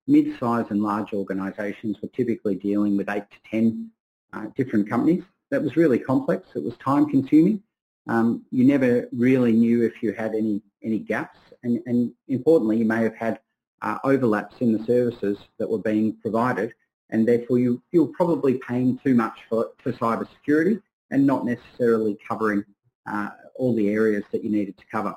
mid-sized 0.08 0.72
and 0.72 0.82
large 0.82 1.14
organisations 1.14 1.98
were 2.02 2.10
typically 2.10 2.56
dealing 2.56 2.98
with 2.98 3.10
8 3.10 3.24
to 3.30 3.52
10 3.52 3.92
uh, 4.34 4.46
different 4.56 4.90
companies. 4.90 5.24
That 5.52 5.62
was 5.62 5.78
really 5.78 6.00
complex. 6.00 6.48
It 6.56 6.64
was 6.64 6.76
time-consuming. 6.78 7.62
Um, 8.10 8.46
you 8.52 8.66
never 8.66 9.08
really 9.12 9.52
knew 9.52 9.84
if 9.84 10.02
you 10.02 10.14
had 10.14 10.34
any, 10.34 10.62
any 10.84 11.00
gaps. 11.00 11.40
And, 11.64 11.82
and 11.86 12.14
importantly, 12.28 12.78
you 12.78 12.86
may 12.86 13.04
have 13.04 13.16
had 13.16 13.40
uh, 13.82 13.98
overlaps 14.04 14.56
in 14.60 14.72
the 14.72 14.84
services 14.86 15.38
that 15.60 15.70
were 15.70 15.80
being 15.80 16.16
provided 16.22 16.74
and 17.10 17.28
therefore 17.28 17.60
you, 17.60 17.82
you're 17.92 18.08
probably 18.08 18.56
paying 18.56 19.00
too 19.04 19.16
much 19.16 19.40
for, 19.50 19.72
for 19.82 19.94
cyber 19.94 20.28
security 20.36 20.80
and 21.12 21.26
not 21.26 21.46
necessarily 21.46 22.18
covering 22.28 22.64
uh, 23.10 23.30
all 23.56 23.76
the 23.76 23.90
areas 23.90 24.24
that 24.32 24.44
you 24.44 24.50
needed 24.50 24.78
to 24.78 24.84
cover. 24.92 25.16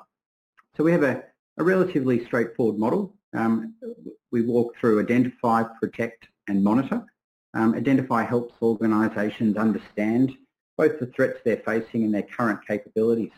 So 0.77 0.83
we 0.83 0.91
have 0.91 1.03
a, 1.03 1.23
a 1.57 1.63
relatively 1.63 2.23
straightforward 2.25 2.77
model. 2.77 3.13
Um, 3.33 3.75
we 4.31 4.41
walk 4.41 4.75
through 4.79 5.01
identify, 5.01 5.63
protect 5.79 6.27
and 6.47 6.63
monitor. 6.63 7.03
Um, 7.53 7.75
identify 7.75 8.23
helps 8.23 8.53
organisations 8.61 9.57
understand 9.57 10.31
both 10.81 10.99
the 10.99 11.05
threats 11.15 11.37
they're 11.45 11.61
facing 11.63 12.03
and 12.05 12.13
their 12.13 12.23
current 12.23 12.59
capabilities. 12.67 13.29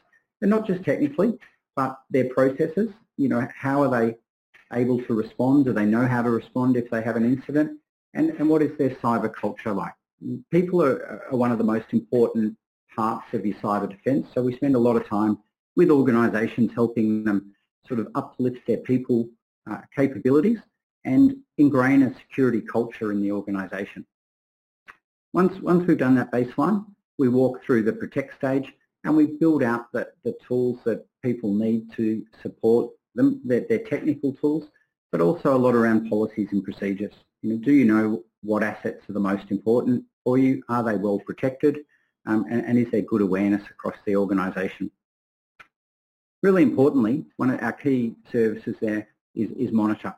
And 0.41 0.49
not 0.49 0.65
just 0.65 0.81
technically, 0.85 1.37
but 1.75 1.99
their 2.09 2.29
processes, 2.29 2.89
you 3.17 3.27
know, 3.27 3.45
how 3.53 3.83
are 3.83 3.91
they 3.99 4.15
able 4.71 5.03
to 5.03 5.13
respond? 5.13 5.65
Do 5.65 5.73
they 5.73 5.85
know 5.85 6.07
how 6.07 6.21
to 6.21 6.29
respond 6.29 6.77
if 6.77 6.89
they 6.89 7.01
have 7.01 7.17
an 7.17 7.25
incident? 7.25 7.79
And, 8.13 8.29
and 8.29 8.47
what 8.47 8.61
is 8.61 8.77
their 8.77 8.91
cyber 8.91 9.33
culture 9.33 9.73
like? 9.73 9.93
People 10.51 10.81
are, 10.81 11.25
are 11.29 11.37
one 11.37 11.51
of 11.51 11.57
the 11.57 11.65
most 11.65 11.87
important 11.91 12.55
parts 12.95 13.25
of 13.33 13.45
your 13.45 13.55
cyber 13.55 13.89
defence, 13.89 14.27
so 14.33 14.41
we 14.41 14.55
spend 14.55 14.75
a 14.75 14.85
lot 14.87 14.95
of 14.95 15.05
time 15.05 15.37
with 15.75 15.89
organisations 15.89 16.71
helping 16.73 17.25
them 17.25 17.53
sort 17.85 17.99
of 17.99 18.07
uplift 18.15 18.65
their 18.67 18.77
people 18.77 19.27
uh, 19.69 19.81
capabilities 19.93 20.59
and 21.03 21.35
ingrain 21.57 22.03
a 22.03 22.15
security 22.19 22.61
culture 22.61 23.11
in 23.11 23.21
the 23.21 23.31
organisation. 23.33 24.05
Once, 25.33 25.59
once 25.61 25.85
we've 25.87 25.97
done 25.97 26.15
that 26.15 26.31
baseline, 26.31 26.85
we 27.17 27.29
walk 27.29 27.63
through 27.63 27.83
the 27.83 27.93
protect 27.93 28.35
stage 28.37 28.73
and 29.03 29.15
we 29.15 29.27
build 29.27 29.63
out 29.63 29.91
the, 29.91 30.07
the 30.23 30.35
tools 30.47 30.79
that 30.85 31.05
people 31.21 31.53
need 31.53 31.91
to 31.95 32.25
support 32.41 32.91
them, 33.15 33.41
their, 33.43 33.61
their 33.61 33.79
technical 33.79 34.33
tools, 34.33 34.65
but 35.11 35.21
also 35.21 35.55
a 35.55 35.57
lot 35.57 35.75
around 35.75 36.09
policies 36.09 36.49
and 36.51 36.63
procedures. 36.63 37.13
You 37.41 37.51
know, 37.53 37.57
do 37.57 37.71
you 37.71 37.85
know 37.85 38.23
what 38.41 38.63
assets 38.63 39.07
are 39.09 39.13
the 39.13 39.19
most 39.19 39.51
important 39.51 40.03
for 40.23 40.37
you? 40.37 40.63
Are 40.69 40.83
they 40.83 40.95
well 40.95 41.19
protected? 41.19 41.79
Um, 42.25 42.45
and, 42.49 42.65
and, 42.65 42.77
is 42.77 42.89
there 42.89 43.01
good 43.01 43.21
awareness 43.21 43.63
across 43.69 43.95
the 44.05 44.15
organisation? 44.15 44.89
Really 46.41 46.63
importantly, 46.63 47.25
one 47.35 47.49
of 47.49 47.61
our 47.61 47.73
key 47.73 48.15
services 48.31 48.75
there 48.79 49.07
is, 49.35 49.49
is 49.51 49.73
monitor. 49.73 50.15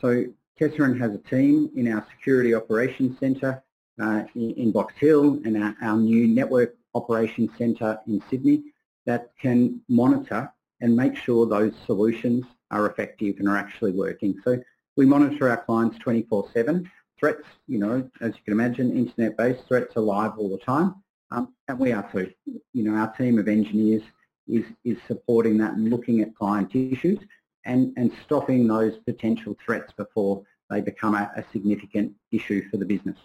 So 0.00 0.26
Tesserent 0.60 1.00
has 1.00 1.14
a 1.14 1.18
team 1.18 1.70
in 1.74 1.92
our 1.92 2.06
Security 2.16 2.54
Operations 2.54 3.18
Centre 3.18 3.62
uh, 4.00 4.24
in, 4.34 4.72
Box 4.72 4.94
Hill 4.98 5.40
and 5.44 5.62
our, 5.62 5.74
our 5.82 5.96
new 5.96 6.26
Network 6.26 6.76
Operations 6.94 7.50
Centre 7.58 7.98
in 8.06 8.22
Sydney 8.30 8.64
that 9.06 9.30
can 9.40 9.80
monitor 9.88 10.52
and 10.80 10.94
make 10.94 11.16
sure 11.16 11.46
those 11.46 11.72
solutions 11.86 12.44
are 12.70 12.86
effective 12.86 13.36
and 13.38 13.48
are 13.48 13.56
actually 13.56 13.92
working. 13.92 14.40
So 14.44 14.60
we 14.96 15.06
monitor 15.06 15.48
our 15.48 15.56
clients 15.56 15.98
24-7. 15.98 16.88
Threats, 17.18 17.44
you 17.66 17.78
know, 17.78 18.08
as 18.20 18.34
you 18.34 18.40
can 18.44 18.52
imagine, 18.52 18.96
internet-based 18.96 19.66
threats 19.66 19.96
are 19.96 20.00
live 20.02 20.38
all 20.38 20.48
the 20.48 20.58
time, 20.58 20.94
um, 21.32 21.52
and 21.66 21.78
we 21.78 21.92
are 21.92 22.08
too. 22.12 22.30
You 22.46 22.84
know, 22.84 22.94
our 22.94 23.12
team 23.14 23.38
of 23.38 23.48
engineers 23.48 24.02
is, 24.46 24.64
is 24.84 24.98
supporting 25.08 25.58
that 25.58 25.72
and 25.72 25.90
looking 25.90 26.20
at 26.20 26.36
client 26.36 26.74
issues 26.74 27.18
and, 27.64 27.92
and 27.96 28.12
stopping 28.24 28.68
those 28.68 28.98
potential 28.98 29.56
threats 29.64 29.92
before 29.96 30.44
they 30.70 30.80
become 30.80 31.14
a, 31.14 31.30
a 31.36 31.44
significant 31.52 32.12
issue 32.30 32.68
for 32.70 32.76
the 32.76 32.84
business. 32.84 33.16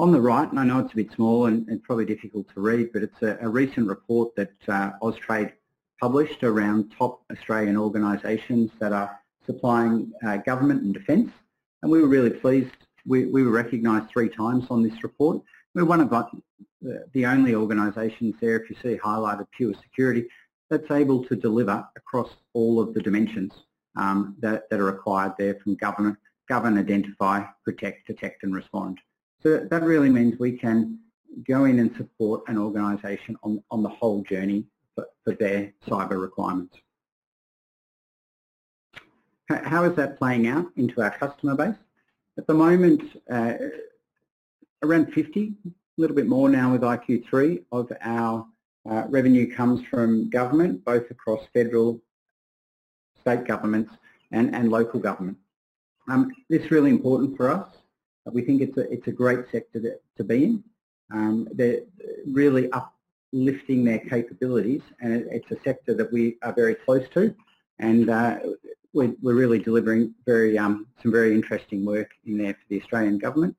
On 0.00 0.12
the 0.12 0.20
right, 0.22 0.48
and 0.48 0.58
I 0.58 0.64
know 0.64 0.78
it's 0.78 0.94
a 0.94 0.96
bit 0.96 1.12
small 1.12 1.44
and, 1.44 1.68
and 1.68 1.82
probably 1.82 2.06
difficult 2.06 2.46
to 2.54 2.60
read, 2.62 2.90
but 2.90 3.02
it's 3.02 3.20
a, 3.20 3.36
a 3.42 3.48
recent 3.50 3.86
report 3.86 4.34
that 4.34 4.54
uh, 4.66 4.92
Austrade 5.02 5.52
published 6.00 6.42
around 6.42 6.90
top 6.96 7.20
Australian 7.30 7.76
organisations 7.76 8.70
that 8.80 8.94
are 8.94 9.20
supplying 9.44 10.10
uh, 10.26 10.38
government 10.38 10.84
and 10.84 10.94
defence. 10.94 11.30
And 11.82 11.92
we 11.92 12.00
were 12.00 12.08
really 12.08 12.30
pleased. 12.30 12.70
We, 13.04 13.26
we 13.26 13.42
were 13.42 13.50
recognised 13.50 14.08
three 14.08 14.30
times 14.30 14.68
on 14.70 14.82
this 14.82 15.02
report. 15.02 15.42
We're 15.74 15.84
one 15.84 16.00
of 16.00 16.08
the, 16.08 17.04
the 17.12 17.26
only 17.26 17.54
organisations 17.54 18.36
there, 18.40 18.58
if 18.58 18.70
you 18.70 18.76
see 18.82 18.98
highlighted 18.98 19.48
pure 19.54 19.74
security, 19.82 20.24
that's 20.70 20.90
able 20.90 21.22
to 21.26 21.36
deliver 21.36 21.86
across 21.94 22.30
all 22.54 22.80
of 22.80 22.94
the 22.94 23.02
dimensions 23.02 23.52
um, 23.98 24.34
that, 24.40 24.62
that 24.70 24.80
are 24.80 24.84
required 24.84 25.34
there 25.38 25.56
from 25.56 25.74
government, 25.74 26.16
govern, 26.48 26.78
identify, 26.78 27.44
protect, 27.66 28.06
detect 28.06 28.44
and 28.44 28.54
respond. 28.54 28.98
So 29.42 29.66
that 29.70 29.82
really 29.82 30.10
means 30.10 30.38
we 30.38 30.52
can 30.52 30.98
go 31.46 31.64
in 31.64 31.78
and 31.78 31.94
support 31.96 32.42
an 32.48 32.58
organisation 32.58 33.36
on, 33.42 33.62
on 33.70 33.82
the 33.82 33.88
whole 33.88 34.22
journey 34.22 34.66
for, 34.94 35.06
for 35.24 35.34
their 35.34 35.72
cyber 35.86 36.20
requirements. 36.20 36.76
How 39.48 39.84
is 39.84 39.96
that 39.96 40.18
playing 40.18 40.46
out 40.46 40.66
into 40.76 41.02
our 41.02 41.10
customer 41.10 41.56
base? 41.56 41.74
At 42.38 42.46
the 42.46 42.54
moment, 42.54 43.02
uh, 43.30 43.54
around 44.82 45.12
50, 45.12 45.54
a 45.66 45.70
little 46.00 46.14
bit 46.14 46.26
more 46.26 46.48
now 46.48 46.72
with 46.72 46.82
IQ3 46.82 47.64
of 47.72 47.90
our 48.02 48.46
uh, 48.88 49.04
revenue 49.08 49.52
comes 49.52 49.84
from 49.90 50.30
government, 50.30 50.84
both 50.84 51.10
across 51.10 51.40
federal, 51.52 52.00
state 53.20 53.44
governments 53.44 53.92
and, 54.30 54.54
and 54.54 54.70
local 54.70 55.00
government. 55.00 55.36
Um, 56.08 56.30
this 56.48 56.62
is 56.62 56.70
really 56.70 56.90
important 56.90 57.36
for 57.36 57.50
us. 57.50 57.68
We 58.32 58.42
think 58.42 58.62
it's 58.62 58.76
a, 58.76 58.90
it's 58.92 59.06
a 59.06 59.12
great 59.12 59.40
sector 59.52 59.80
to, 59.80 59.94
to 60.16 60.24
be 60.24 60.44
in. 60.44 60.64
Um, 61.12 61.48
they're 61.52 61.80
really 62.26 62.70
uplifting 62.72 63.84
their 63.84 63.98
capabilities 63.98 64.82
and 65.00 65.12
it, 65.12 65.28
it's 65.30 65.50
a 65.50 65.62
sector 65.64 65.94
that 65.94 66.12
we 66.12 66.36
are 66.42 66.52
very 66.52 66.74
close 66.74 67.08
to 67.14 67.34
and 67.78 68.10
uh, 68.10 68.38
we're, 68.92 69.14
we're, 69.22 69.34
really 69.34 69.58
delivering 69.58 70.14
very 70.26 70.58
um, 70.58 70.86
some 71.02 71.10
very 71.10 71.34
interesting 71.34 71.84
work 71.84 72.10
in 72.26 72.38
there 72.38 72.54
for 72.54 72.60
the 72.68 72.80
Australian 72.80 73.18
government. 73.18 73.56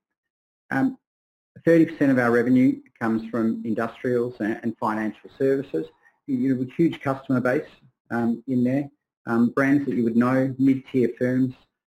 30% 0.71 2.01
um, 2.01 2.09
of 2.09 2.19
our 2.19 2.31
revenue 2.31 2.79
comes 2.99 3.29
from 3.29 3.61
industrials 3.65 4.35
and, 4.39 4.59
and 4.63 4.77
financial 4.77 5.29
services. 5.37 5.87
You 6.27 6.57
have 6.57 6.67
a 6.67 6.71
huge 6.75 7.01
customer 7.01 7.41
base 7.41 7.67
um, 8.09 8.43
in 8.47 8.63
there, 8.63 8.89
um, 9.25 9.49
brands 9.49 9.85
that 9.85 9.95
you 9.95 10.03
would 10.03 10.15
know, 10.15 10.53
mid-tier 10.57 11.09
firms, 11.17 11.53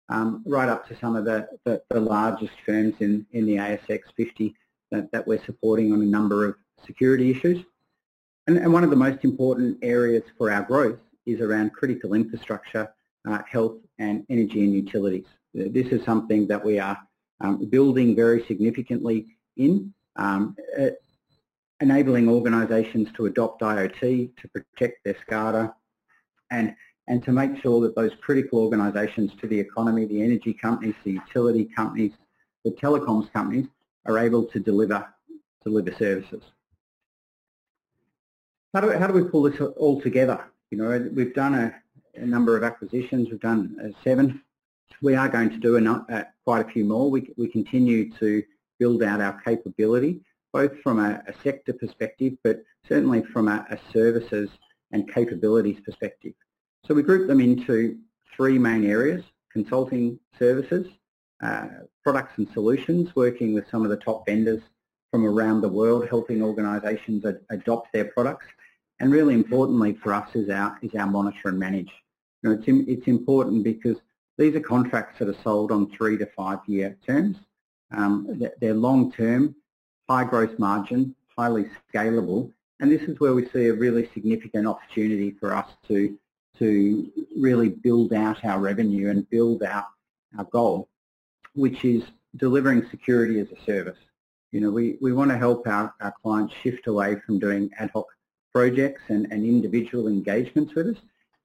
um, 0.10 0.44
right 0.46 0.70
up 0.70 0.88
to 0.88 0.98
some 1.00 1.16
of 1.16 1.26
the, 1.26 1.48
the, 1.66 1.82
the, 1.90 2.00
largest 2.00 2.54
firms 2.66 2.96
in, 3.00 3.26
in 3.32 3.46
the 3.46 3.56
ASX 3.56 4.02
50 4.16 4.56
that, 4.92 5.12
that 5.12 5.28
we're 5.28 5.44
supporting 5.46 5.92
on 5.92 6.02
a 6.02 6.06
number 6.06 6.46
of 6.46 6.56
security 6.86 7.30
issues. 7.32 7.64
And, 8.48 8.58
and 8.58 8.72
one 8.72 8.84
of 8.84 8.90
the 8.90 8.96
most 8.96 9.26
important 9.26 9.78
areas 9.82 10.24
for 10.38 10.52
our 10.52 10.64
growth 10.64 11.00
is 11.26 11.42
around 11.42 11.74
critical 11.74 12.14
infrastructure, 12.14 12.90
uh, 13.28 13.40
health 13.50 13.76
and 14.00 14.26
energy 14.30 14.64
and 14.64 14.74
utilities. 14.74 15.26
This 15.54 15.88
is 15.88 16.04
something 16.06 16.48
that 16.48 16.64
we 16.64 16.80
are 16.80 16.98
um, 17.42 17.66
building 17.70 18.16
very 18.16 18.46
significantly 18.48 19.28
in, 19.58 19.94
um, 20.16 20.56
enabling 21.82 22.30
organisations 22.30 23.10
to 23.16 23.26
adopt 23.26 23.62
IoT 23.62 24.36
to 24.38 24.48
protect 24.48 25.04
their 25.04 25.16
SCADA 25.28 25.74
and 26.52 26.76
and 27.08 27.24
to 27.24 27.32
make 27.32 27.62
sure 27.62 27.80
that 27.82 27.96
those 27.96 28.12
critical 28.22 28.60
organisations 28.60 29.32
to 29.40 29.48
the 29.48 29.60
economy, 29.60 30.06
the 30.06 30.22
energy 30.22 30.54
companies, 30.54 30.96
the 31.04 31.12
utility 31.12 31.66
companies, 31.66 32.12
the 32.66 32.72
telecoms 32.72 33.32
companies 33.32 33.68
are 34.06 34.20
able 34.20 34.44
to 34.46 34.60
deliver 34.60 35.08
deliver 35.64 35.92
services. 35.96 36.44
How 38.74 38.82
do, 38.82 38.92
how 38.92 39.08
do 39.08 39.14
we 39.14 39.24
pull 39.24 39.44
this 39.44 39.60
all 39.60 40.02
together? 40.02 40.44
You 40.72 40.78
know, 40.78 41.10
we've 41.14 41.34
done 41.34 41.56
a, 41.56 41.76
a 42.16 42.26
number 42.26 42.56
of 42.56 42.64
acquisitions. 42.64 43.30
We've 43.30 43.40
done 43.40 43.78
uh, 43.84 43.90
seven. 44.04 44.42
We 45.02 45.16
are 45.16 45.30
going 45.30 45.50
to 45.50 45.58
do 45.58 45.78
a, 45.78 46.06
uh, 46.14 46.24
quite 46.44 46.66
a 46.66 46.70
few 46.70 46.86
more. 46.86 47.10
We, 47.10 47.34
we 47.38 47.48
continue 47.48 48.12
to 48.20 48.44
build 48.80 49.04
out 49.04 49.22
our 49.22 49.42
capability, 49.42 50.22
both 50.54 50.80
from 50.82 51.00
a, 51.00 51.22
a 51.28 51.34
sector 51.44 51.74
perspective, 51.74 52.34
but 52.44 52.64
certainly 52.88 53.24
from 53.24 53.48
a, 53.48 53.66
a 53.70 53.78
services 53.92 54.50
and 54.92 55.12
capabilities 55.12 55.80
perspective. 55.86 56.34
So 56.88 56.94
we 56.94 57.04
group 57.04 57.28
them 57.28 57.42
into 57.42 57.98
three 58.34 58.58
main 58.58 58.86
areas, 58.86 59.22
consulting 59.52 60.18
services, 60.40 60.88
uh, 61.44 61.68
products 62.02 62.38
and 62.38 62.48
solutions, 62.54 63.14
working 63.14 63.54
with 63.54 63.70
some 63.70 63.84
of 63.84 63.90
the 63.90 63.98
top 63.98 64.26
vendors 64.26 64.62
from 65.12 65.26
around 65.26 65.62
the 65.62 65.68
world, 65.68 66.08
helping 66.08 66.42
organisations 66.42 67.26
ad 67.26 67.40
adopt 67.50 67.92
their 67.92 68.06
products. 68.06 68.46
And 69.02 69.12
really 69.12 69.34
importantly 69.34 69.98
for 70.02 70.14
us 70.14 70.30
is 70.34 70.50
our, 70.50 70.78
is 70.82 70.96
our 70.96 71.08
monitor 71.08 71.50
and 71.50 71.60
manage. 71.60 71.92
You 72.42 72.50
know, 72.50 72.56
it's, 72.56 72.66
it's 72.68 73.08
important 73.08 73.66
because 73.66 73.98
these 74.38 74.56
are 74.56 74.62
contracts 74.62 75.20
that 75.20 75.28
are 75.28 75.44
sold 75.44 75.74
on 75.74 75.92
three 75.92 76.18
to 76.18 76.26
five 76.28 76.60
year 76.68 76.98
terms. 77.06 77.36
Um, 77.92 78.42
they're 78.62 78.74
long 78.74 79.12
term, 79.12 79.56
high 80.10 80.24
gross 80.24 80.58
margin, 80.58 81.16
highly 81.36 81.70
scalable, 81.94 82.52
and 82.80 82.90
this 82.90 83.02
is 83.02 83.20
where 83.20 83.34
we 83.34 83.50
see 83.50 83.68
a 83.68 83.74
really 83.74 84.10
significant 84.14 84.68
opportunity 84.68 85.36
for 85.40 85.54
us 85.54 85.68
to 85.88 86.18
to 86.60 87.12
really 87.38 87.70
build 87.70 88.14
out 88.14 88.44
our 88.44 88.60
revenue 88.60 89.10
and 89.10 89.30
build 89.30 89.64
out 89.64 89.86
our 90.38 90.46
goal, 90.46 90.90
which 91.54 91.86
is 91.86 92.04
delivering 92.36 92.88
security 92.90 93.40
as 93.40 93.48
a 93.52 93.64
service. 93.66 93.98
You 94.52 94.62
know, 94.62 94.72
we, 94.72 94.98
we 95.02 95.14
want 95.14 95.32
to 95.32 95.38
help 95.38 95.68
our, 95.68 95.94
our 96.02 96.14
clients 96.22 96.54
shift 96.64 96.88
away 96.88 97.18
from 97.26 97.40
doing 97.40 97.70
ad 97.78 97.92
hoc 97.94 98.06
projects 98.54 99.02
and, 99.10 99.28
and 99.32 99.46
individual 99.46 100.08
engagements 100.08 100.74
with 100.74 100.88
us 100.88 100.98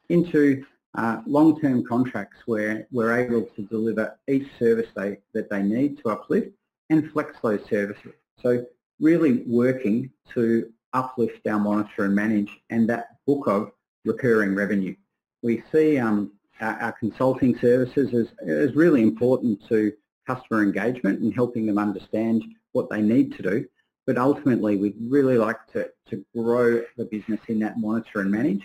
into 0.09 0.65
uh, 0.95 1.23
long-term 1.27 1.85
contracts 1.85 2.39
where 2.47 2.87
we're 2.93 3.19
able 3.19 3.43
to 3.57 3.63
deliver 3.63 4.19
each 4.29 4.47
service 4.59 4.89
they, 4.95 5.19
that 5.33 5.49
they 5.51 5.63
need 5.63 5.99
to 5.99 6.11
uplift 6.11 6.51
and 6.91 7.11
flex 7.13 7.37
those 7.43 7.65
services. 7.69 8.13
So 8.41 8.65
really 9.01 9.43
working 9.47 10.11
to 10.35 10.71
uplift 10.93 11.47
our 11.47 11.59
monitor 11.59 12.05
and 12.05 12.15
manage 12.15 12.51
and 12.71 12.89
that 12.89 13.17
book 13.27 13.47
of 13.47 13.73
recurring 14.05 14.55
revenue 14.55 14.95
we 15.43 15.63
see 15.73 15.99
um, 15.99 16.33
our, 16.61 16.81
our, 16.81 16.93
consulting 16.93 17.59
services 17.59 18.15
as, 18.15 18.49
as 18.49 18.75
really 18.75 19.03
important 19.03 19.61
to 19.69 19.93
customer 20.27 20.63
engagement 20.63 21.21
and 21.21 21.35
helping 21.35 21.67
them 21.67 21.79
understand 21.79 22.45
what 22.73 22.89
they 22.89 23.03
need 23.03 23.37
to 23.37 23.43
do. 23.43 23.67
but 24.07 24.17
ultimately 24.17 24.77
we'd 24.77 24.97
really 25.01 25.37
like 25.37 25.67
to, 25.73 25.89
to 26.09 26.25
grow 26.37 26.83
the 26.97 27.05
business 27.05 27.41
in 27.49 27.59
that 27.59 27.79
monitor 27.79 28.21
and 28.21 28.31
manage. 28.31 28.63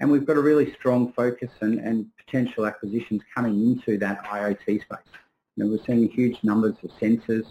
And 0.00 0.10
we've 0.10 0.26
got 0.26 0.36
a 0.36 0.40
really 0.40 0.72
strong 0.74 1.12
focus 1.12 1.50
and, 1.60 1.80
and 1.80 2.06
potential 2.24 2.66
acquisitions 2.66 3.22
coming 3.34 3.60
into 3.62 3.98
that 3.98 4.24
IoT 4.24 4.64
space. 4.64 5.10
You 5.56 5.64
know, 5.64 5.70
we're 5.70 5.84
seeing 5.84 6.08
huge 6.08 6.38
numbers 6.44 6.76
of 6.84 6.90
sensors 7.00 7.46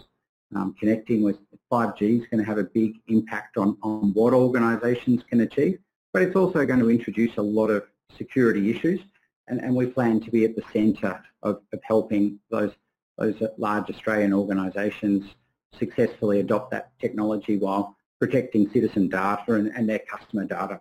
um, 0.56 0.74
connecting 0.80 1.22
with 1.22 1.36
5G 1.70 2.22
is 2.22 2.26
going 2.30 2.42
to 2.42 2.48
have 2.48 2.56
a 2.56 2.64
big 2.64 2.94
impact 3.08 3.58
on, 3.58 3.76
on 3.82 4.14
what 4.14 4.32
organisations 4.32 5.22
can 5.28 5.40
achieve, 5.40 5.78
but 6.12 6.22
it's 6.22 6.36
also 6.36 6.64
going 6.64 6.80
to 6.80 6.90
introduce 6.90 7.36
a 7.36 7.42
lot 7.42 7.68
of 7.68 7.84
security 8.16 8.70
issues 8.70 9.00
and, 9.48 9.60
and 9.60 9.74
we 9.74 9.86
plan 9.86 10.20
to 10.20 10.30
be 10.30 10.44
at 10.44 10.56
the 10.56 10.62
centre 10.72 11.22
of, 11.42 11.60
of 11.72 11.80
helping 11.84 12.38
those, 12.50 12.72
those 13.18 13.34
large 13.56 13.90
Australian 13.90 14.32
organisations 14.32 15.34
successfully 15.78 16.40
adopt 16.40 16.70
that 16.70 16.90
technology 17.00 17.56
while 17.56 17.96
protecting 18.18 18.68
citizen 18.70 19.08
data 19.08 19.54
and, 19.54 19.68
and 19.76 19.88
their 19.88 20.00
customer 20.00 20.44
data. 20.44 20.80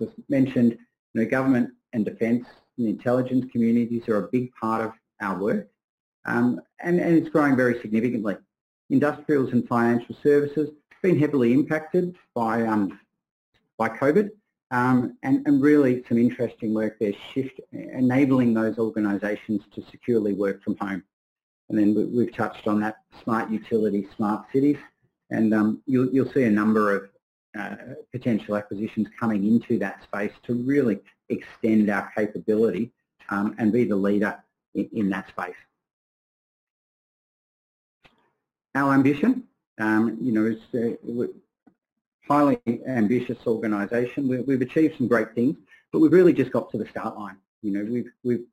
As 0.00 0.08
I 0.08 0.10
mentioned, 0.28 0.76
you 1.14 1.22
know, 1.22 1.28
government 1.28 1.70
and 1.92 2.04
defence 2.04 2.46
and 2.76 2.86
the 2.86 2.90
intelligence 2.90 3.46
communities 3.52 4.08
are 4.08 4.24
a 4.24 4.28
big 4.28 4.52
part 4.54 4.82
of 4.82 4.92
our 5.20 5.38
work 5.38 5.68
um, 6.24 6.60
and, 6.80 7.00
and 7.00 7.16
it's 7.16 7.28
growing 7.28 7.56
very 7.56 7.80
significantly. 7.80 8.36
Industrials 8.90 9.52
and 9.52 9.66
financial 9.66 10.14
services 10.22 10.68
have 10.68 11.02
been 11.02 11.18
heavily 11.18 11.52
impacted 11.52 12.16
by, 12.34 12.62
um, 12.62 12.98
by 13.78 13.88
COVID 13.88 14.30
um, 14.72 15.18
and, 15.22 15.46
and, 15.46 15.60
really 15.60 16.02
some 16.08 16.16
interesting 16.16 16.72
work 16.72 16.98
there, 16.98 17.12
shift, 17.34 17.60
enabling 17.72 18.54
those 18.54 18.78
organisations 18.78 19.60
to 19.74 19.84
securely 19.90 20.32
work 20.32 20.62
from 20.64 20.76
home. 20.78 21.02
And 21.68 21.78
then 21.78 22.10
we, 22.14 22.24
have 22.24 22.34
touched 22.34 22.66
on 22.66 22.80
that 22.80 22.96
smart 23.22 23.50
utility, 23.50 24.08
smart 24.16 24.46
cities, 24.50 24.78
and 25.30 25.52
um, 25.52 25.82
you'll, 25.86 26.08
you'll, 26.10 26.32
see 26.32 26.44
a 26.44 26.50
number 26.50 26.96
of 26.96 27.10
uh, 27.58 27.76
potential 28.12 28.56
acquisitions 28.56 29.08
coming 29.20 29.46
into 29.46 29.78
that 29.78 30.02
space 30.04 30.32
to 30.44 30.54
really 30.54 31.00
extend 31.28 31.90
our 31.90 32.10
capability 32.16 32.90
um, 33.28 33.54
and 33.58 33.72
be 33.72 33.84
the 33.84 33.96
leader 33.96 34.42
in, 34.74 34.88
in 34.92 35.10
that 35.10 35.28
space. 35.28 35.54
Our 38.74 38.94
ambition, 38.94 39.44
um, 39.78 40.16
you 40.20 40.32
know, 40.32 40.46
is 40.46 40.60
uh, 40.74 41.26
highly 42.28 42.60
ambitious 42.86 43.38
organisation. 43.46 44.28
We, 44.28 44.52
have 44.52 44.62
achieved 44.62 44.96
some 44.98 45.08
great 45.08 45.34
things, 45.34 45.56
but 45.92 46.00
we've 46.00 46.12
really 46.12 46.32
just 46.32 46.52
got 46.52 46.70
to 46.72 46.78
the 46.78 46.88
start 46.88 47.16
line. 47.18 47.36
You 47.62 47.72
know, 47.72 47.90
we've, 47.90 48.10
we've 48.24 48.44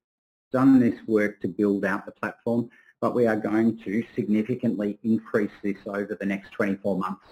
done 0.52 0.80
this 0.80 0.96
work 1.08 1.40
to 1.42 1.48
build 1.48 1.86
out 1.86 2.06
the 2.06 2.12
platform, 2.12 2.70
but 3.02 3.16
we 3.16 3.28
are 3.28 3.36
going 3.36 3.80
to 3.86 4.04
significantly 4.16 4.98
increase 5.04 5.52
this 5.64 5.78
over 5.86 6.18
the 6.20 6.26
next 6.26 6.52
24 6.52 6.98
months. 6.98 7.26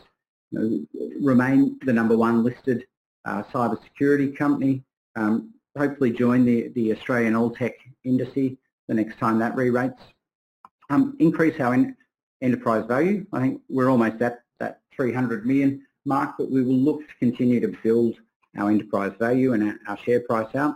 You 0.51 0.59
know, 0.59 1.09
remain 1.21 1.77
the 1.85 1.93
number 1.93 2.17
one 2.17 2.43
listed 2.43 2.85
uh, 3.25 3.43
cyber 3.53 3.81
security 3.83 4.31
company, 4.31 4.83
um, 5.15 5.53
hopefully 5.77 6.11
join 6.11 6.45
the, 6.45 6.69
the 6.69 6.93
Australian 6.93 7.35
all 7.35 7.51
tech 7.51 7.73
indice 8.05 8.57
the 8.87 8.93
next 8.93 9.19
time 9.19 9.37
that 9.39 9.55
re-rates, 9.55 10.01
um, 10.89 11.15
increase 11.19 11.59
our 11.59 11.75
enterprise 12.41 12.85
value. 12.87 13.25
I 13.33 13.41
think 13.41 13.61
we're 13.69 13.89
almost 13.89 14.21
at 14.21 14.43
that 14.59 14.79
300 14.95 15.45
million 15.45 15.85
mark, 16.07 16.35
but 16.39 16.49
we 16.49 16.63
will 16.63 16.73
look 16.73 17.01
to 17.01 17.13
continue 17.19 17.59
to 17.59 17.77
build 17.83 18.15
our 18.57 18.71
enterprise 18.71 19.11
value 19.19 19.53
and 19.53 19.77
our, 19.87 19.97
share 19.99 20.21
price 20.21 20.55
out. 20.55 20.75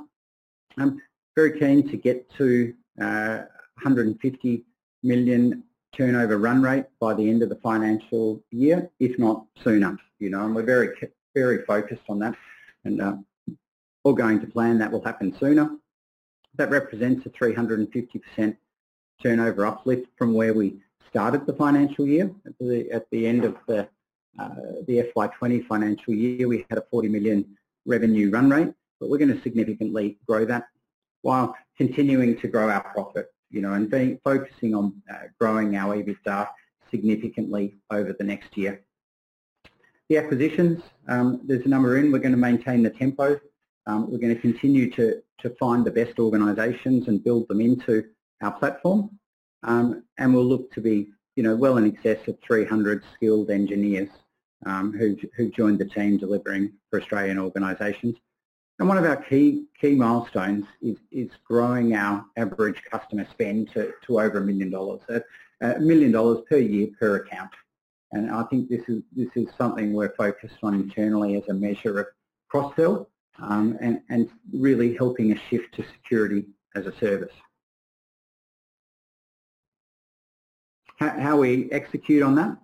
I'm 0.77 1.01
very 1.35 1.57
keen 1.57 1.89
to 1.89 1.97
get 1.97 2.29
to 2.38 2.73
uh, 3.01 3.43
150 3.81 4.63
million 5.03 5.63
turnover 5.93 6.38
run 6.38 6.61
rate 6.61 6.85
by 7.00 7.13
the 7.13 7.27
end 7.27 7.41
of 7.41 7.50
the 7.50 7.55
financial 7.55 8.43
year, 8.51 8.89
if 9.00 9.17
not 9.17 9.45
sooner. 9.63 9.98
You 10.20 10.29
know, 10.29 10.46
and 10.46 10.55
we're 10.55 10.63
very 10.63 10.89
very 11.33 11.63
focused 11.65 12.03
on 12.09 12.20
that, 12.20 12.35
and 12.83 13.01
uh, 13.01 13.15
all 14.03 14.13
going 14.13 14.39
to 14.41 14.48
plan 14.48 14.77
that 14.79 14.91
will 14.91 15.03
happen 15.03 15.35
sooner. 15.39 15.72
That 16.55 16.70
represents 16.70 17.25
a 17.25 17.29
350% 17.29 18.57
turnover 19.24 19.65
uplift 19.65 20.07
from 20.17 20.33
where 20.33 20.53
we 20.53 20.81
started 21.09 21.46
the 21.46 21.53
financial 21.53 22.05
year. 22.05 22.29
At 22.46 22.53
the, 22.59 22.91
at 22.91 23.09
the 23.11 23.25
end 23.25 23.46
of 23.46 23.55
the 23.67 23.87
the 24.37 25.11
FY20 25.15 25.67
financial 25.67 26.13
year, 26.13 26.48
we 26.48 26.65
had 26.70 26.79
a 26.79 26.83
40 26.89 27.09
million 27.09 27.57
revenue 27.85 28.29
run 28.29 28.50
rate, 28.50 28.74
but 29.00 29.09
we're 29.09 29.17
going 29.17 29.35
to 29.35 29.41
significantly 29.41 30.17
grow 30.27 30.46
that 30.46 30.65
while 31.22 31.55
continuing 31.77 32.39
to 32.39 32.48
grow 32.48 32.70
our 32.70 32.83
profit, 32.91 33.27
you 33.50 33.61
know, 33.61 33.74
and 33.74 33.89
being, 33.89 34.20
focusing 34.24 34.74
on 34.74 35.01
uh, 35.11 35.27
growing 35.39 35.75
our 35.75 35.96
EBITDA 35.96 36.48
significantly 36.89 37.75
over 37.89 38.13
the 38.13 38.24
next 38.24 38.57
year. 38.57 38.81
The 40.09 40.17
acquisitions, 40.17 40.83
um, 41.07 41.41
there's 41.46 41.65
a 41.65 41.70
number 41.70 41.98
in. 41.98 42.11
We're 42.11 42.20
going 42.20 42.33
to 42.33 42.37
maintain 42.37 42.83
the 42.83 42.89
tempo. 42.89 43.39
Um, 43.87 44.11
we're 44.11 44.20
going 44.20 44.35
to 44.35 44.41
continue 44.41 44.91
to, 44.91 45.22
to 45.39 45.50
find 45.51 45.85
the 45.85 45.91
best 45.91 46.20
organisations 46.20 47.07
and 47.07 47.24
build 47.24 47.48
them 47.48 47.61
into 47.61 48.05
our 48.41 48.51
platform. 48.51 49.09
Um, 49.63 50.03
and 50.17 50.33
we'll 50.33 50.46
look 50.46 50.72
to 50.74 50.81
be, 50.81 51.11
you 51.42 51.48
know, 51.48 51.56
well 51.56 51.77
in 51.77 51.88
excess 51.88 52.27
of 52.27 52.38
300 52.46 53.01
skilled 53.16 53.50
engineers 53.50 54.10
um, 54.68 54.94
who, 54.94 55.18
who 55.36 55.50
joined 55.50 55.80
the 55.80 55.86
team 55.86 56.20
delivering 56.20 56.72
for 56.88 57.01
Australian 57.01 57.40
organisations. 57.40 58.16
And 58.77 58.88
one 58.88 59.00
of 59.00 59.06
our 59.06 59.16
key 59.16 59.66
key 59.80 59.96
milestones 59.96 60.66
is, 60.84 60.98
is 61.12 61.32
growing 61.44 61.96
our 61.96 62.24
average 62.38 62.80
customer 62.92 63.25
spend 63.32 63.72
to, 63.74 63.92
to 64.06 64.22
over 64.22 64.38
a 64.38 64.42
million 64.42 64.70
dollars, 64.70 65.01
a 65.62 65.80
million 65.80 66.12
dollars 66.12 66.44
per 66.48 66.60
year 66.60 66.90
per 67.00 67.16
account. 67.16 67.50
And 68.12 68.30
I 68.30 68.44
think 68.44 68.70
this 68.70 68.84
is 68.88 69.01
this 69.12 69.30
is 69.36 69.48
something 69.58 69.94
we're 69.94 70.14
focused 70.16 70.58
on 70.62 70.75
internally 70.75 71.38
as 71.38 71.50
a 71.50 71.56
measure 71.56 72.01
of 72.01 72.08
cross-sell 72.50 73.10
um, 73.40 73.80
and, 73.82 74.01
and 74.10 74.30
really 74.54 74.96
helping 74.96 75.32
a 75.32 75.40
shift 75.50 75.74
to 75.77 75.84
security 75.92 76.46
as 76.75 76.86
a 76.86 76.96
service. 77.00 77.34
How, 81.01 81.35
we 81.35 81.68
execute 81.72 82.22
on 82.22 82.35
that 82.35 82.55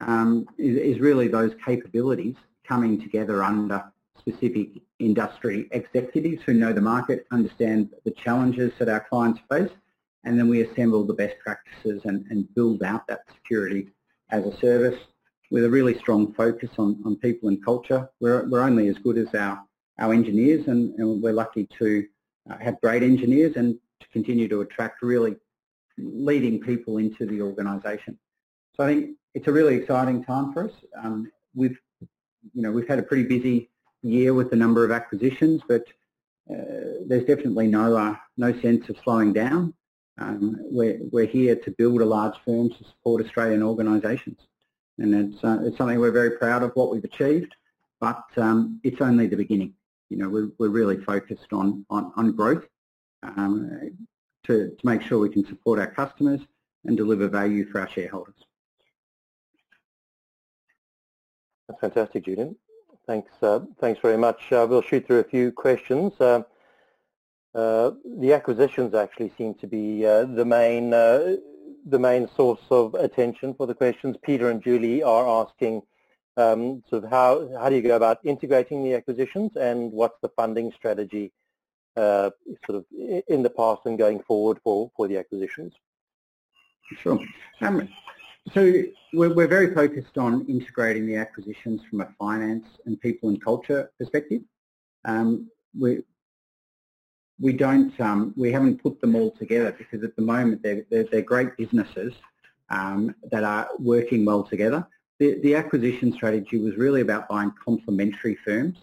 um, 0.00 0.48
is, 0.58 0.76
is 0.76 1.00
really 1.00 1.28
those 1.28 1.54
capabilities 1.64 2.34
coming 2.66 3.00
together 3.00 3.44
under 3.44 3.84
specific 4.18 4.82
industry 4.98 5.68
executives 5.70 6.42
who 6.44 6.54
know 6.54 6.72
the 6.72 6.80
market, 6.80 7.24
understand 7.30 7.90
the 8.04 8.10
challenges 8.10 8.72
that 8.80 8.88
our 8.88 9.06
clients 9.08 9.40
face, 9.48 9.70
and 10.24 10.36
then 10.36 10.48
we 10.48 10.62
assemble 10.62 11.04
the 11.04 11.14
best 11.14 11.36
practices 11.38 12.02
and, 12.04 12.26
and 12.30 12.52
build 12.56 12.82
out 12.82 13.06
that 13.06 13.20
security 13.32 13.90
as 14.30 14.44
a 14.44 14.56
service 14.56 14.98
with 15.52 15.64
a 15.64 15.70
really 15.70 15.96
strong 15.96 16.32
focus 16.32 16.70
on, 16.78 17.00
on 17.06 17.14
people 17.14 17.48
and 17.48 17.64
culture. 17.64 18.10
We're, 18.18 18.48
we're 18.48 18.62
only 18.62 18.88
as 18.88 18.98
good 18.98 19.18
as 19.18 19.32
our, 19.36 19.62
our 20.00 20.12
engineers 20.12 20.66
and, 20.66 20.98
and 20.98 21.22
we're 21.22 21.32
lucky 21.32 21.68
to 21.78 22.04
uh, 22.50 22.56
have 22.58 22.80
great 22.80 23.04
engineers 23.04 23.54
and 23.54 23.78
to 24.00 24.08
continue 24.08 24.48
to 24.48 24.62
attract 24.62 25.00
really 25.00 25.36
leading 25.98 26.60
people 26.60 26.98
into 26.98 27.26
the 27.26 27.40
organisation. 27.40 28.18
So 28.76 28.84
I 28.84 28.94
think 28.94 29.16
it's 29.34 29.48
a 29.48 29.52
really 29.52 29.76
exciting 29.76 30.24
time 30.24 30.52
for 30.52 30.64
us. 30.64 30.72
Um, 31.02 31.30
we've, 31.54 31.78
you 32.52 32.62
know, 32.62 32.72
we've 32.72 32.88
had 32.88 32.98
a 32.98 33.02
pretty 33.02 33.24
busy 33.24 33.70
year 34.02 34.34
with 34.34 34.50
the 34.50 34.56
number 34.56 34.84
of 34.84 34.90
acquisitions, 34.90 35.62
but 35.68 35.82
uh, 36.50 37.00
there's 37.06 37.24
definitely 37.24 37.68
no 37.68 37.96
uh, 37.96 38.16
no 38.36 38.58
sense 38.60 38.88
of 38.88 38.96
slowing 39.02 39.32
down. 39.32 39.72
Um, 40.18 40.56
we're 40.60 40.98
we're 41.10 41.26
here 41.26 41.56
to 41.56 41.70
build 41.72 42.00
a 42.02 42.04
large 42.04 42.34
firm 42.44 42.70
to 42.70 42.84
support 42.84 43.24
Australian 43.24 43.62
organisations, 43.62 44.38
and 44.98 45.14
it's 45.14 45.42
uh, 45.42 45.58
it's 45.62 45.78
something 45.78 45.98
we're 45.98 46.10
very 46.10 46.32
proud 46.32 46.62
of 46.62 46.72
what 46.74 46.90
we've 46.90 47.04
achieved. 47.04 47.54
But 48.00 48.24
um, 48.36 48.80
it's 48.84 49.00
only 49.00 49.26
the 49.26 49.36
beginning. 49.36 49.74
You 50.10 50.18
know, 50.18 50.28
we're 50.28 50.50
we're 50.58 50.68
really 50.68 50.98
focused 51.02 51.52
on 51.52 51.86
on, 51.88 52.12
on 52.16 52.32
growth 52.32 52.64
um, 53.22 53.96
to 54.44 54.70
to 54.70 54.86
make 54.86 55.02
sure 55.02 55.18
we 55.18 55.28
can 55.28 55.46
support 55.46 55.78
our 55.78 55.86
customers 55.86 56.40
and 56.84 56.96
deliver 56.96 57.28
value 57.28 57.66
for 57.66 57.80
our 57.80 57.88
shareholders. 57.88 58.34
That's 61.68 61.80
fantastic, 61.80 62.24
Julian. 62.26 62.56
Thanks, 63.06 63.32
uh, 63.42 63.60
thanks 63.80 64.00
very 64.00 64.16
much. 64.16 64.52
Uh, 64.52 64.66
we'll 64.68 64.82
shoot 64.82 65.06
through 65.06 65.20
a 65.20 65.24
few 65.24 65.52
questions. 65.52 66.12
Uh, 66.20 66.42
uh 67.54 67.92
the 68.18 68.32
acquisitions 68.32 68.94
actually 68.94 69.32
seem 69.38 69.54
to 69.54 69.66
be 69.66 70.04
uh, 70.04 70.24
the 70.24 70.44
main 70.44 70.92
uh, 70.92 71.36
the 71.86 71.98
main 71.98 72.28
source 72.36 72.62
of 72.70 72.94
attention 72.94 73.54
for 73.54 73.66
the 73.66 73.74
questions. 73.74 74.16
Peter 74.22 74.50
and 74.50 74.62
Julie 74.62 75.02
are 75.02 75.28
asking 75.28 75.82
um, 76.36 76.82
sort 76.88 77.04
of 77.04 77.10
how 77.10 77.48
how 77.58 77.68
do 77.68 77.76
you 77.76 77.82
go 77.82 77.96
about 77.96 78.18
integrating 78.24 78.82
the 78.82 78.94
acquisitions 78.94 79.56
and 79.56 79.92
what's 79.92 80.18
the 80.20 80.30
funding 80.30 80.72
strategy 80.72 81.32
sort 81.96 82.70
of 82.70 82.84
in 83.28 83.42
the 83.42 83.50
past 83.50 83.82
and 83.86 83.98
going 83.98 84.20
forward 84.22 84.58
for 84.62 84.90
for 84.96 85.08
the 85.08 85.16
acquisitions. 85.16 85.74
Sure. 87.02 87.18
Um, 87.60 87.88
so 88.52 88.82
we're, 89.14 89.32
we're, 89.32 89.48
very 89.48 89.74
focused 89.74 90.18
on 90.18 90.44
integrating 90.46 91.06
the 91.06 91.16
acquisitions 91.16 91.80
from 91.88 92.02
a 92.02 92.08
finance 92.18 92.66
and 92.84 93.00
people 93.00 93.30
and 93.30 93.42
culture 93.42 93.90
perspective. 93.98 94.42
Um, 95.06 95.50
we 95.78 96.02
we 97.40 97.52
don't 97.52 97.98
um, 98.00 98.34
we 98.36 98.52
haven't 98.52 98.82
put 98.82 99.00
them 99.00 99.16
all 99.16 99.30
together 99.30 99.72
because 99.72 100.04
at 100.04 100.14
the 100.16 100.22
moment 100.22 100.62
they're 100.62 100.84
they're, 100.90 101.04
they're 101.10 101.22
great 101.22 101.56
businesses 101.56 102.12
um, 102.70 103.14
that 103.30 103.44
are 103.44 103.68
working 103.78 104.24
well 104.24 104.42
together. 104.42 104.86
the, 105.18 105.40
the 105.42 105.54
acquisition 105.54 106.12
strategy 106.12 106.58
was 106.58 106.76
really 106.76 107.00
about 107.00 107.28
buying 107.28 107.52
complementary 107.64 108.36
firms 108.44 108.78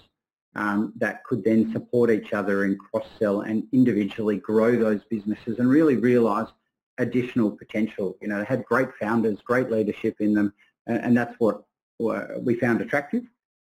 um, 0.55 0.93
that 0.97 1.23
could 1.23 1.43
then 1.43 1.71
support 1.71 2.09
each 2.09 2.33
other 2.33 2.65
and 2.65 2.77
cross-sell 2.77 3.41
and 3.41 3.63
individually 3.71 4.37
grow 4.37 4.77
those 4.77 5.01
businesses 5.09 5.59
and 5.59 5.69
really 5.69 5.95
realise 5.95 6.49
additional 6.97 7.51
potential. 7.51 8.17
You 8.21 8.27
know, 8.27 8.39
they 8.39 8.45
had 8.45 8.65
great 8.65 8.89
founders, 8.99 9.39
great 9.41 9.71
leadership 9.71 10.17
in 10.19 10.33
them, 10.33 10.53
and, 10.87 10.97
and 10.97 11.17
that's 11.17 11.35
what 11.39 11.63
we 12.39 12.55
found 12.55 12.81
attractive. 12.81 13.23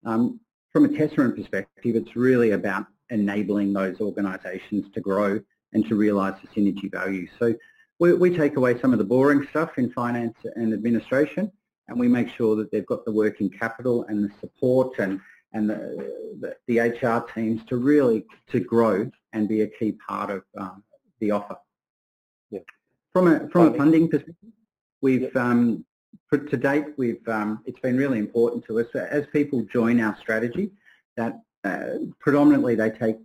Um, 0.04 0.40
from 0.72 0.84
a 0.84 0.88
Tesserent 0.88 1.34
perspective, 1.36 1.96
it's 1.96 2.14
really 2.14 2.52
about 2.52 2.86
enabling 3.10 3.72
those 3.72 4.00
organisations 4.00 4.92
to 4.94 5.00
grow 5.00 5.40
and 5.72 5.86
to 5.88 5.96
realise 5.96 6.34
the 6.40 6.48
synergy 6.48 6.90
value. 6.90 7.26
So 7.38 7.54
we, 7.98 8.12
we, 8.14 8.36
take 8.36 8.56
away 8.56 8.78
some 8.78 8.92
of 8.92 8.98
the 8.98 9.04
boring 9.04 9.46
stuff 9.50 9.78
in 9.78 9.90
finance 9.90 10.36
and 10.54 10.72
administration 10.72 11.50
and 11.88 11.98
we 11.98 12.06
make 12.06 12.28
sure 12.28 12.54
that 12.56 12.70
they've 12.70 12.86
got 12.86 13.04
the 13.04 13.12
working 13.12 13.50
capital 13.50 14.04
and 14.08 14.22
the 14.22 14.30
support 14.40 14.98
and, 14.98 15.20
and 15.58 15.68
the, 15.68 16.12
the, 16.40 16.56
the 16.68 16.78
HR 16.78 17.26
teams 17.34 17.60
to 17.68 17.76
really 17.76 18.24
to 18.50 18.60
grow 18.60 19.10
and 19.32 19.48
be 19.48 19.62
a 19.62 19.66
key 19.66 19.92
part 19.92 20.30
of 20.30 20.44
um, 20.56 20.82
the 21.20 21.32
offer. 21.32 21.56
Yeah. 22.50 22.60
From 23.12 23.26
a 23.28 23.48
from 23.48 23.74
a 23.74 23.76
funding 23.76 24.08
perspective, 24.08 24.52
we've 25.02 25.36
um, 25.36 25.84
to 26.32 26.56
date 26.56 26.86
we've 26.96 27.26
um, 27.28 27.62
it's 27.66 27.80
been 27.80 27.96
really 27.96 28.18
important 28.18 28.64
to 28.66 28.78
us 28.78 28.86
as 28.94 29.26
people 29.32 29.62
join 29.72 30.00
our 30.00 30.16
strategy 30.20 30.70
that 31.16 31.40
uh, 31.64 31.98
predominantly 32.20 32.74
they 32.76 32.90
take 32.90 33.16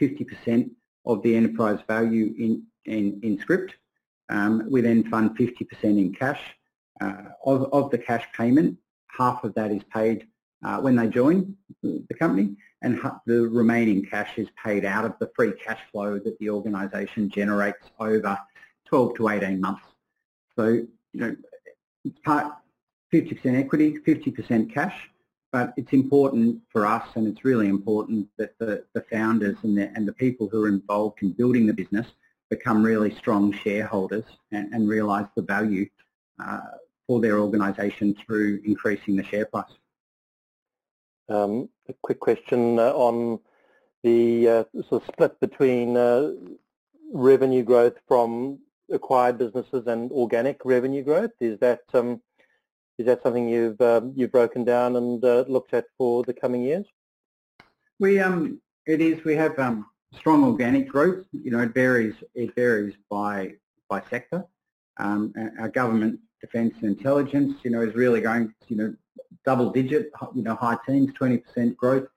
50% 0.00 0.70
of 1.06 1.22
the 1.22 1.36
enterprise 1.36 1.78
value 1.86 2.34
in 2.38 2.64
in, 2.84 3.20
in 3.22 3.38
scrip. 3.40 3.70
Um, 4.28 4.66
we 4.68 4.80
then 4.80 5.08
fund 5.08 5.38
50% 5.38 5.66
in 5.84 6.12
cash. 6.12 6.40
Uh, 7.00 7.24
of, 7.44 7.70
of 7.72 7.90
the 7.90 7.98
cash 7.98 8.26
payment, 8.34 8.76
half 9.16 9.44
of 9.44 9.54
that 9.54 9.70
is 9.70 9.82
paid 9.92 10.26
uh, 10.66 10.80
when 10.80 10.96
they 10.96 11.06
join 11.06 11.56
the 11.82 12.14
company 12.18 12.56
and 12.82 13.00
the 13.26 13.48
remaining 13.48 14.04
cash 14.04 14.36
is 14.36 14.48
paid 14.62 14.84
out 14.84 15.04
of 15.04 15.14
the 15.20 15.30
free 15.36 15.52
cash 15.52 15.78
flow 15.92 16.18
that 16.18 16.36
the 16.40 16.50
organisation 16.50 17.30
generates 17.30 17.84
over 18.00 18.36
12 18.86 19.14
to 19.14 19.28
18 19.28 19.60
months. 19.60 19.82
So, 20.56 20.66
you 20.66 20.88
know, 21.14 21.36
part 22.24 22.52
50% 23.14 23.58
equity, 23.58 23.98
50% 23.98 24.72
cash, 24.74 25.08
but 25.52 25.72
it's 25.76 25.92
important 25.92 26.60
for 26.70 26.84
us 26.84 27.08
and 27.14 27.28
it's 27.28 27.44
really 27.44 27.68
important 27.68 28.28
that 28.36 28.58
the, 28.58 28.84
the 28.92 29.02
founders 29.02 29.56
and 29.62 29.78
the, 29.78 29.92
and 29.94 30.06
the 30.06 30.12
people 30.12 30.48
who 30.48 30.64
are 30.64 30.68
involved 30.68 31.22
in 31.22 31.30
building 31.30 31.66
the 31.66 31.72
business 31.74 32.06
become 32.50 32.82
really 32.82 33.14
strong 33.14 33.52
shareholders 33.52 34.24
and, 34.50 34.72
and 34.74 34.88
realise 34.88 35.26
the 35.36 35.42
value 35.42 35.88
uh, 36.44 36.60
for 37.06 37.20
their 37.20 37.38
organisation 37.38 38.16
through 38.26 38.60
increasing 38.64 39.14
the 39.14 39.24
share 39.24 39.46
price. 39.46 39.70
Um, 41.28 41.68
a 41.88 41.94
quick 42.02 42.20
question 42.20 42.78
uh, 42.78 42.92
on 42.92 43.40
the 44.02 44.48
uh, 44.48 44.64
sort 44.88 45.02
of 45.02 45.08
split 45.08 45.40
between 45.40 45.96
uh, 45.96 46.32
revenue 47.12 47.62
growth 47.62 47.94
from 48.06 48.58
acquired 48.92 49.38
businesses 49.38 49.86
and 49.86 50.12
organic 50.12 50.60
revenue 50.64 51.02
growth. 51.02 51.32
Is 51.40 51.58
that 51.60 51.80
um, 51.94 52.20
is 52.98 53.06
that 53.06 53.22
something 53.22 53.48
you've 53.48 53.80
um, 53.80 54.12
you've 54.16 54.32
broken 54.32 54.64
down 54.64 54.96
and 54.96 55.24
uh, 55.24 55.44
looked 55.48 55.74
at 55.74 55.86
for 55.98 56.22
the 56.24 56.32
coming 56.32 56.62
years? 56.62 56.86
We 57.98 58.20
um 58.20 58.60
it 58.86 59.00
is 59.00 59.24
we 59.24 59.34
have 59.36 59.58
um 59.58 59.86
strong 60.14 60.44
organic 60.44 60.88
growth. 60.88 61.24
You 61.32 61.50
know 61.50 61.60
it 61.60 61.74
varies 61.74 62.14
it 62.34 62.54
varies 62.54 62.94
by 63.10 63.54
by 63.88 64.02
sector. 64.10 64.44
Um, 64.98 65.32
our 65.58 65.68
government 65.68 66.20
defence 66.40 66.74
and 66.80 66.96
intelligence, 66.96 67.58
you 67.62 67.70
know, 67.70 67.82
is 67.82 67.94
really 67.94 68.20
going, 68.20 68.52
you 68.68 68.76
know, 68.76 68.94
double 69.44 69.70
digit, 69.70 70.10
you 70.34 70.42
know, 70.42 70.54
high 70.54 70.76
teens, 70.86 71.10
20% 71.18 71.76
growth. 71.76 72.08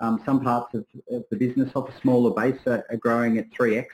Um, 0.00 0.20
some 0.24 0.40
parts 0.40 0.74
of, 0.74 0.84
of, 1.10 1.24
the 1.30 1.36
business 1.36 1.70
off 1.74 1.88
a 1.88 2.00
smaller 2.00 2.30
base 2.30 2.60
are, 2.66 2.84
are, 2.90 2.96
growing 2.96 3.38
at 3.38 3.50
3x 3.52 3.86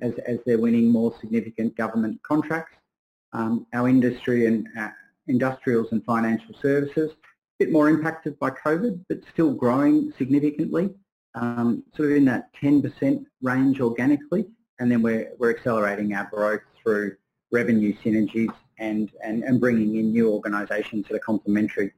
as, 0.00 0.14
as 0.26 0.38
they're 0.46 0.58
winning 0.58 0.88
more 0.88 1.12
significant 1.20 1.76
government 1.76 2.20
contracts. 2.22 2.76
Um, 3.32 3.66
our 3.74 3.88
industry 3.88 4.46
and 4.46 4.68
uh, 4.78 4.90
industrials 5.26 5.88
and 5.92 6.04
financial 6.04 6.54
services, 6.60 7.10
a 7.10 7.64
bit 7.64 7.72
more 7.72 7.88
impacted 7.88 8.38
by 8.38 8.50
COVID, 8.50 9.04
but 9.08 9.18
still 9.32 9.52
growing 9.52 10.12
significantly, 10.16 10.90
um, 11.34 11.82
sort 11.96 12.10
of 12.10 12.16
in 12.16 12.24
that 12.26 12.50
10% 12.62 13.24
range 13.42 13.80
organically. 13.80 14.46
And 14.78 14.90
then 14.90 15.02
we're, 15.02 15.32
we're 15.38 15.50
accelerating 15.50 16.14
our 16.14 16.28
growth 16.32 16.62
through 16.82 17.16
revenue 17.52 17.94
synergies 18.04 18.52
and, 18.78 19.12
and, 19.24 19.44
and 19.44 19.60
bringing 19.60 19.96
in 19.96 20.10
new 20.10 20.30
organisations 20.30 21.06
that 21.08 21.14
are 21.14 21.20
complementary. 21.20 21.92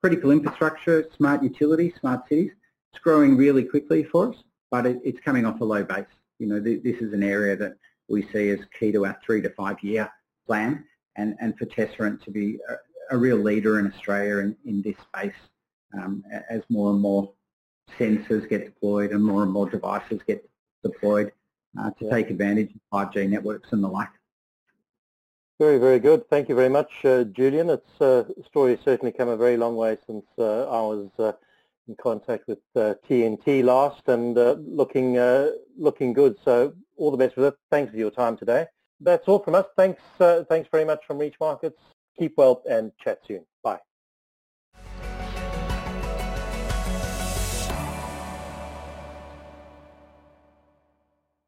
Critical 0.00 0.30
infrastructure, 0.30 1.06
smart 1.16 1.42
utilities, 1.42 1.92
smart 2.00 2.28
cities, 2.28 2.50
it's 2.92 3.02
growing 3.02 3.36
really 3.36 3.62
quickly 3.62 4.04
for 4.04 4.30
us, 4.30 4.36
but 4.70 4.86
it, 4.86 5.00
it's 5.04 5.20
coming 5.20 5.44
off 5.44 5.60
a 5.60 5.64
low 5.64 5.84
base. 5.84 6.06
You 6.38 6.46
know, 6.48 6.60
th 6.60 6.82
this 6.82 6.96
is 7.00 7.12
an 7.12 7.22
area 7.22 7.56
that 7.56 7.76
we 8.08 8.22
see 8.32 8.50
as 8.50 8.60
key 8.78 8.92
to 8.92 9.06
our 9.06 9.16
three 9.24 9.40
to 9.42 9.50
five 9.50 9.78
year 9.82 10.10
plan 10.46 10.84
and, 11.16 11.36
and 11.40 11.56
for 11.58 11.66
Tesserent 11.66 12.22
to 12.24 12.30
be 12.30 12.58
a, 12.68 13.14
a 13.14 13.16
real 13.18 13.36
leader 13.36 13.78
in 13.78 13.86
Australia 13.92 14.38
in, 14.38 14.56
in 14.64 14.82
this 14.82 14.96
space 15.08 15.40
um, 15.98 16.24
as 16.50 16.62
more 16.68 16.90
and 16.90 17.00
more 17.00 17.32
sensors 17.98 18.48
get 18.48 18.64
deployed 18.64 19.10
and 19.12 19.24
more 19.24 19.42
and 19.42 19.52
more 19.52 19.68
devices 19.68 20.20
get 20.26 20.48
deployed 20.82 21.32
uh, 21.78 21.90
to 21.98 22.10
take 22.10 22.30
advantage 22.30 22.70
of 22.74 22.80
5G 22.92 23.28
networks 23.28 23.72
and 23.72 23.82
the 23.82 23.88
like. 23.88 24.08
Very, 25.58 25.78
very 25.78 25.98
good. 25.98 26.28
Thank 26.28 26.50
you 26.50 26.54
very 26.54 26.68
much, 26.68 26.90
uh, 27.04 27.24
Julian. 27.24 27.70
It's 27.70 28.00
uh, 28.00 28.24
story 28.46 28.76
has 28.76 28.84
certainly 28.84 29.12
come 29.12 29.28
a 29.28 29.36
very 29.38 29.56
long 29.56 29.74
way 29.74 29.96
since 30.06 30.26
uh, 30.38 30.64
I 30.68 30.80
was 30.82 31.08
uh, 31.18 31.32
in 31.88 31.96
contact 31.96 32.46
with 32.46 32.58
TNT 32.76 33.62
uh, 33.62 33.66
last, 33.66 34.02
and 34.06 34.36
uh, 34.36 34.56
looking 34.60 35.14
looking 35.78 36.12
good. 36.12 36.36
So 36.44 36.74
all 36.98 37.10
the 37.10 37.16
best 37.16 37.36
with 37.36 37.46
it. 37.46 37.54
Thanks 37.70 37.90
for 37.90 37.96
your 37.96 38.10
time 38.10 38.36
today. 38.36 38.66
That's 39.00 39.28
all 39.28 39.38
from 39.38 39.54
us. 39.54 39.66
Thanks, 39.76 40.02
thanks 40.18 40.68
very 40.70 40.84
much 40.84 41.06
from 41.06 41.18
Reach 41.18 41.36
Markets. 41.40 41.80
Keep 42.18 42.34
well 42.36 42.62
and 42.68 42.92
chat 43.02 43.20
soon. 43.26 43.46
Bye. 43.62 43.85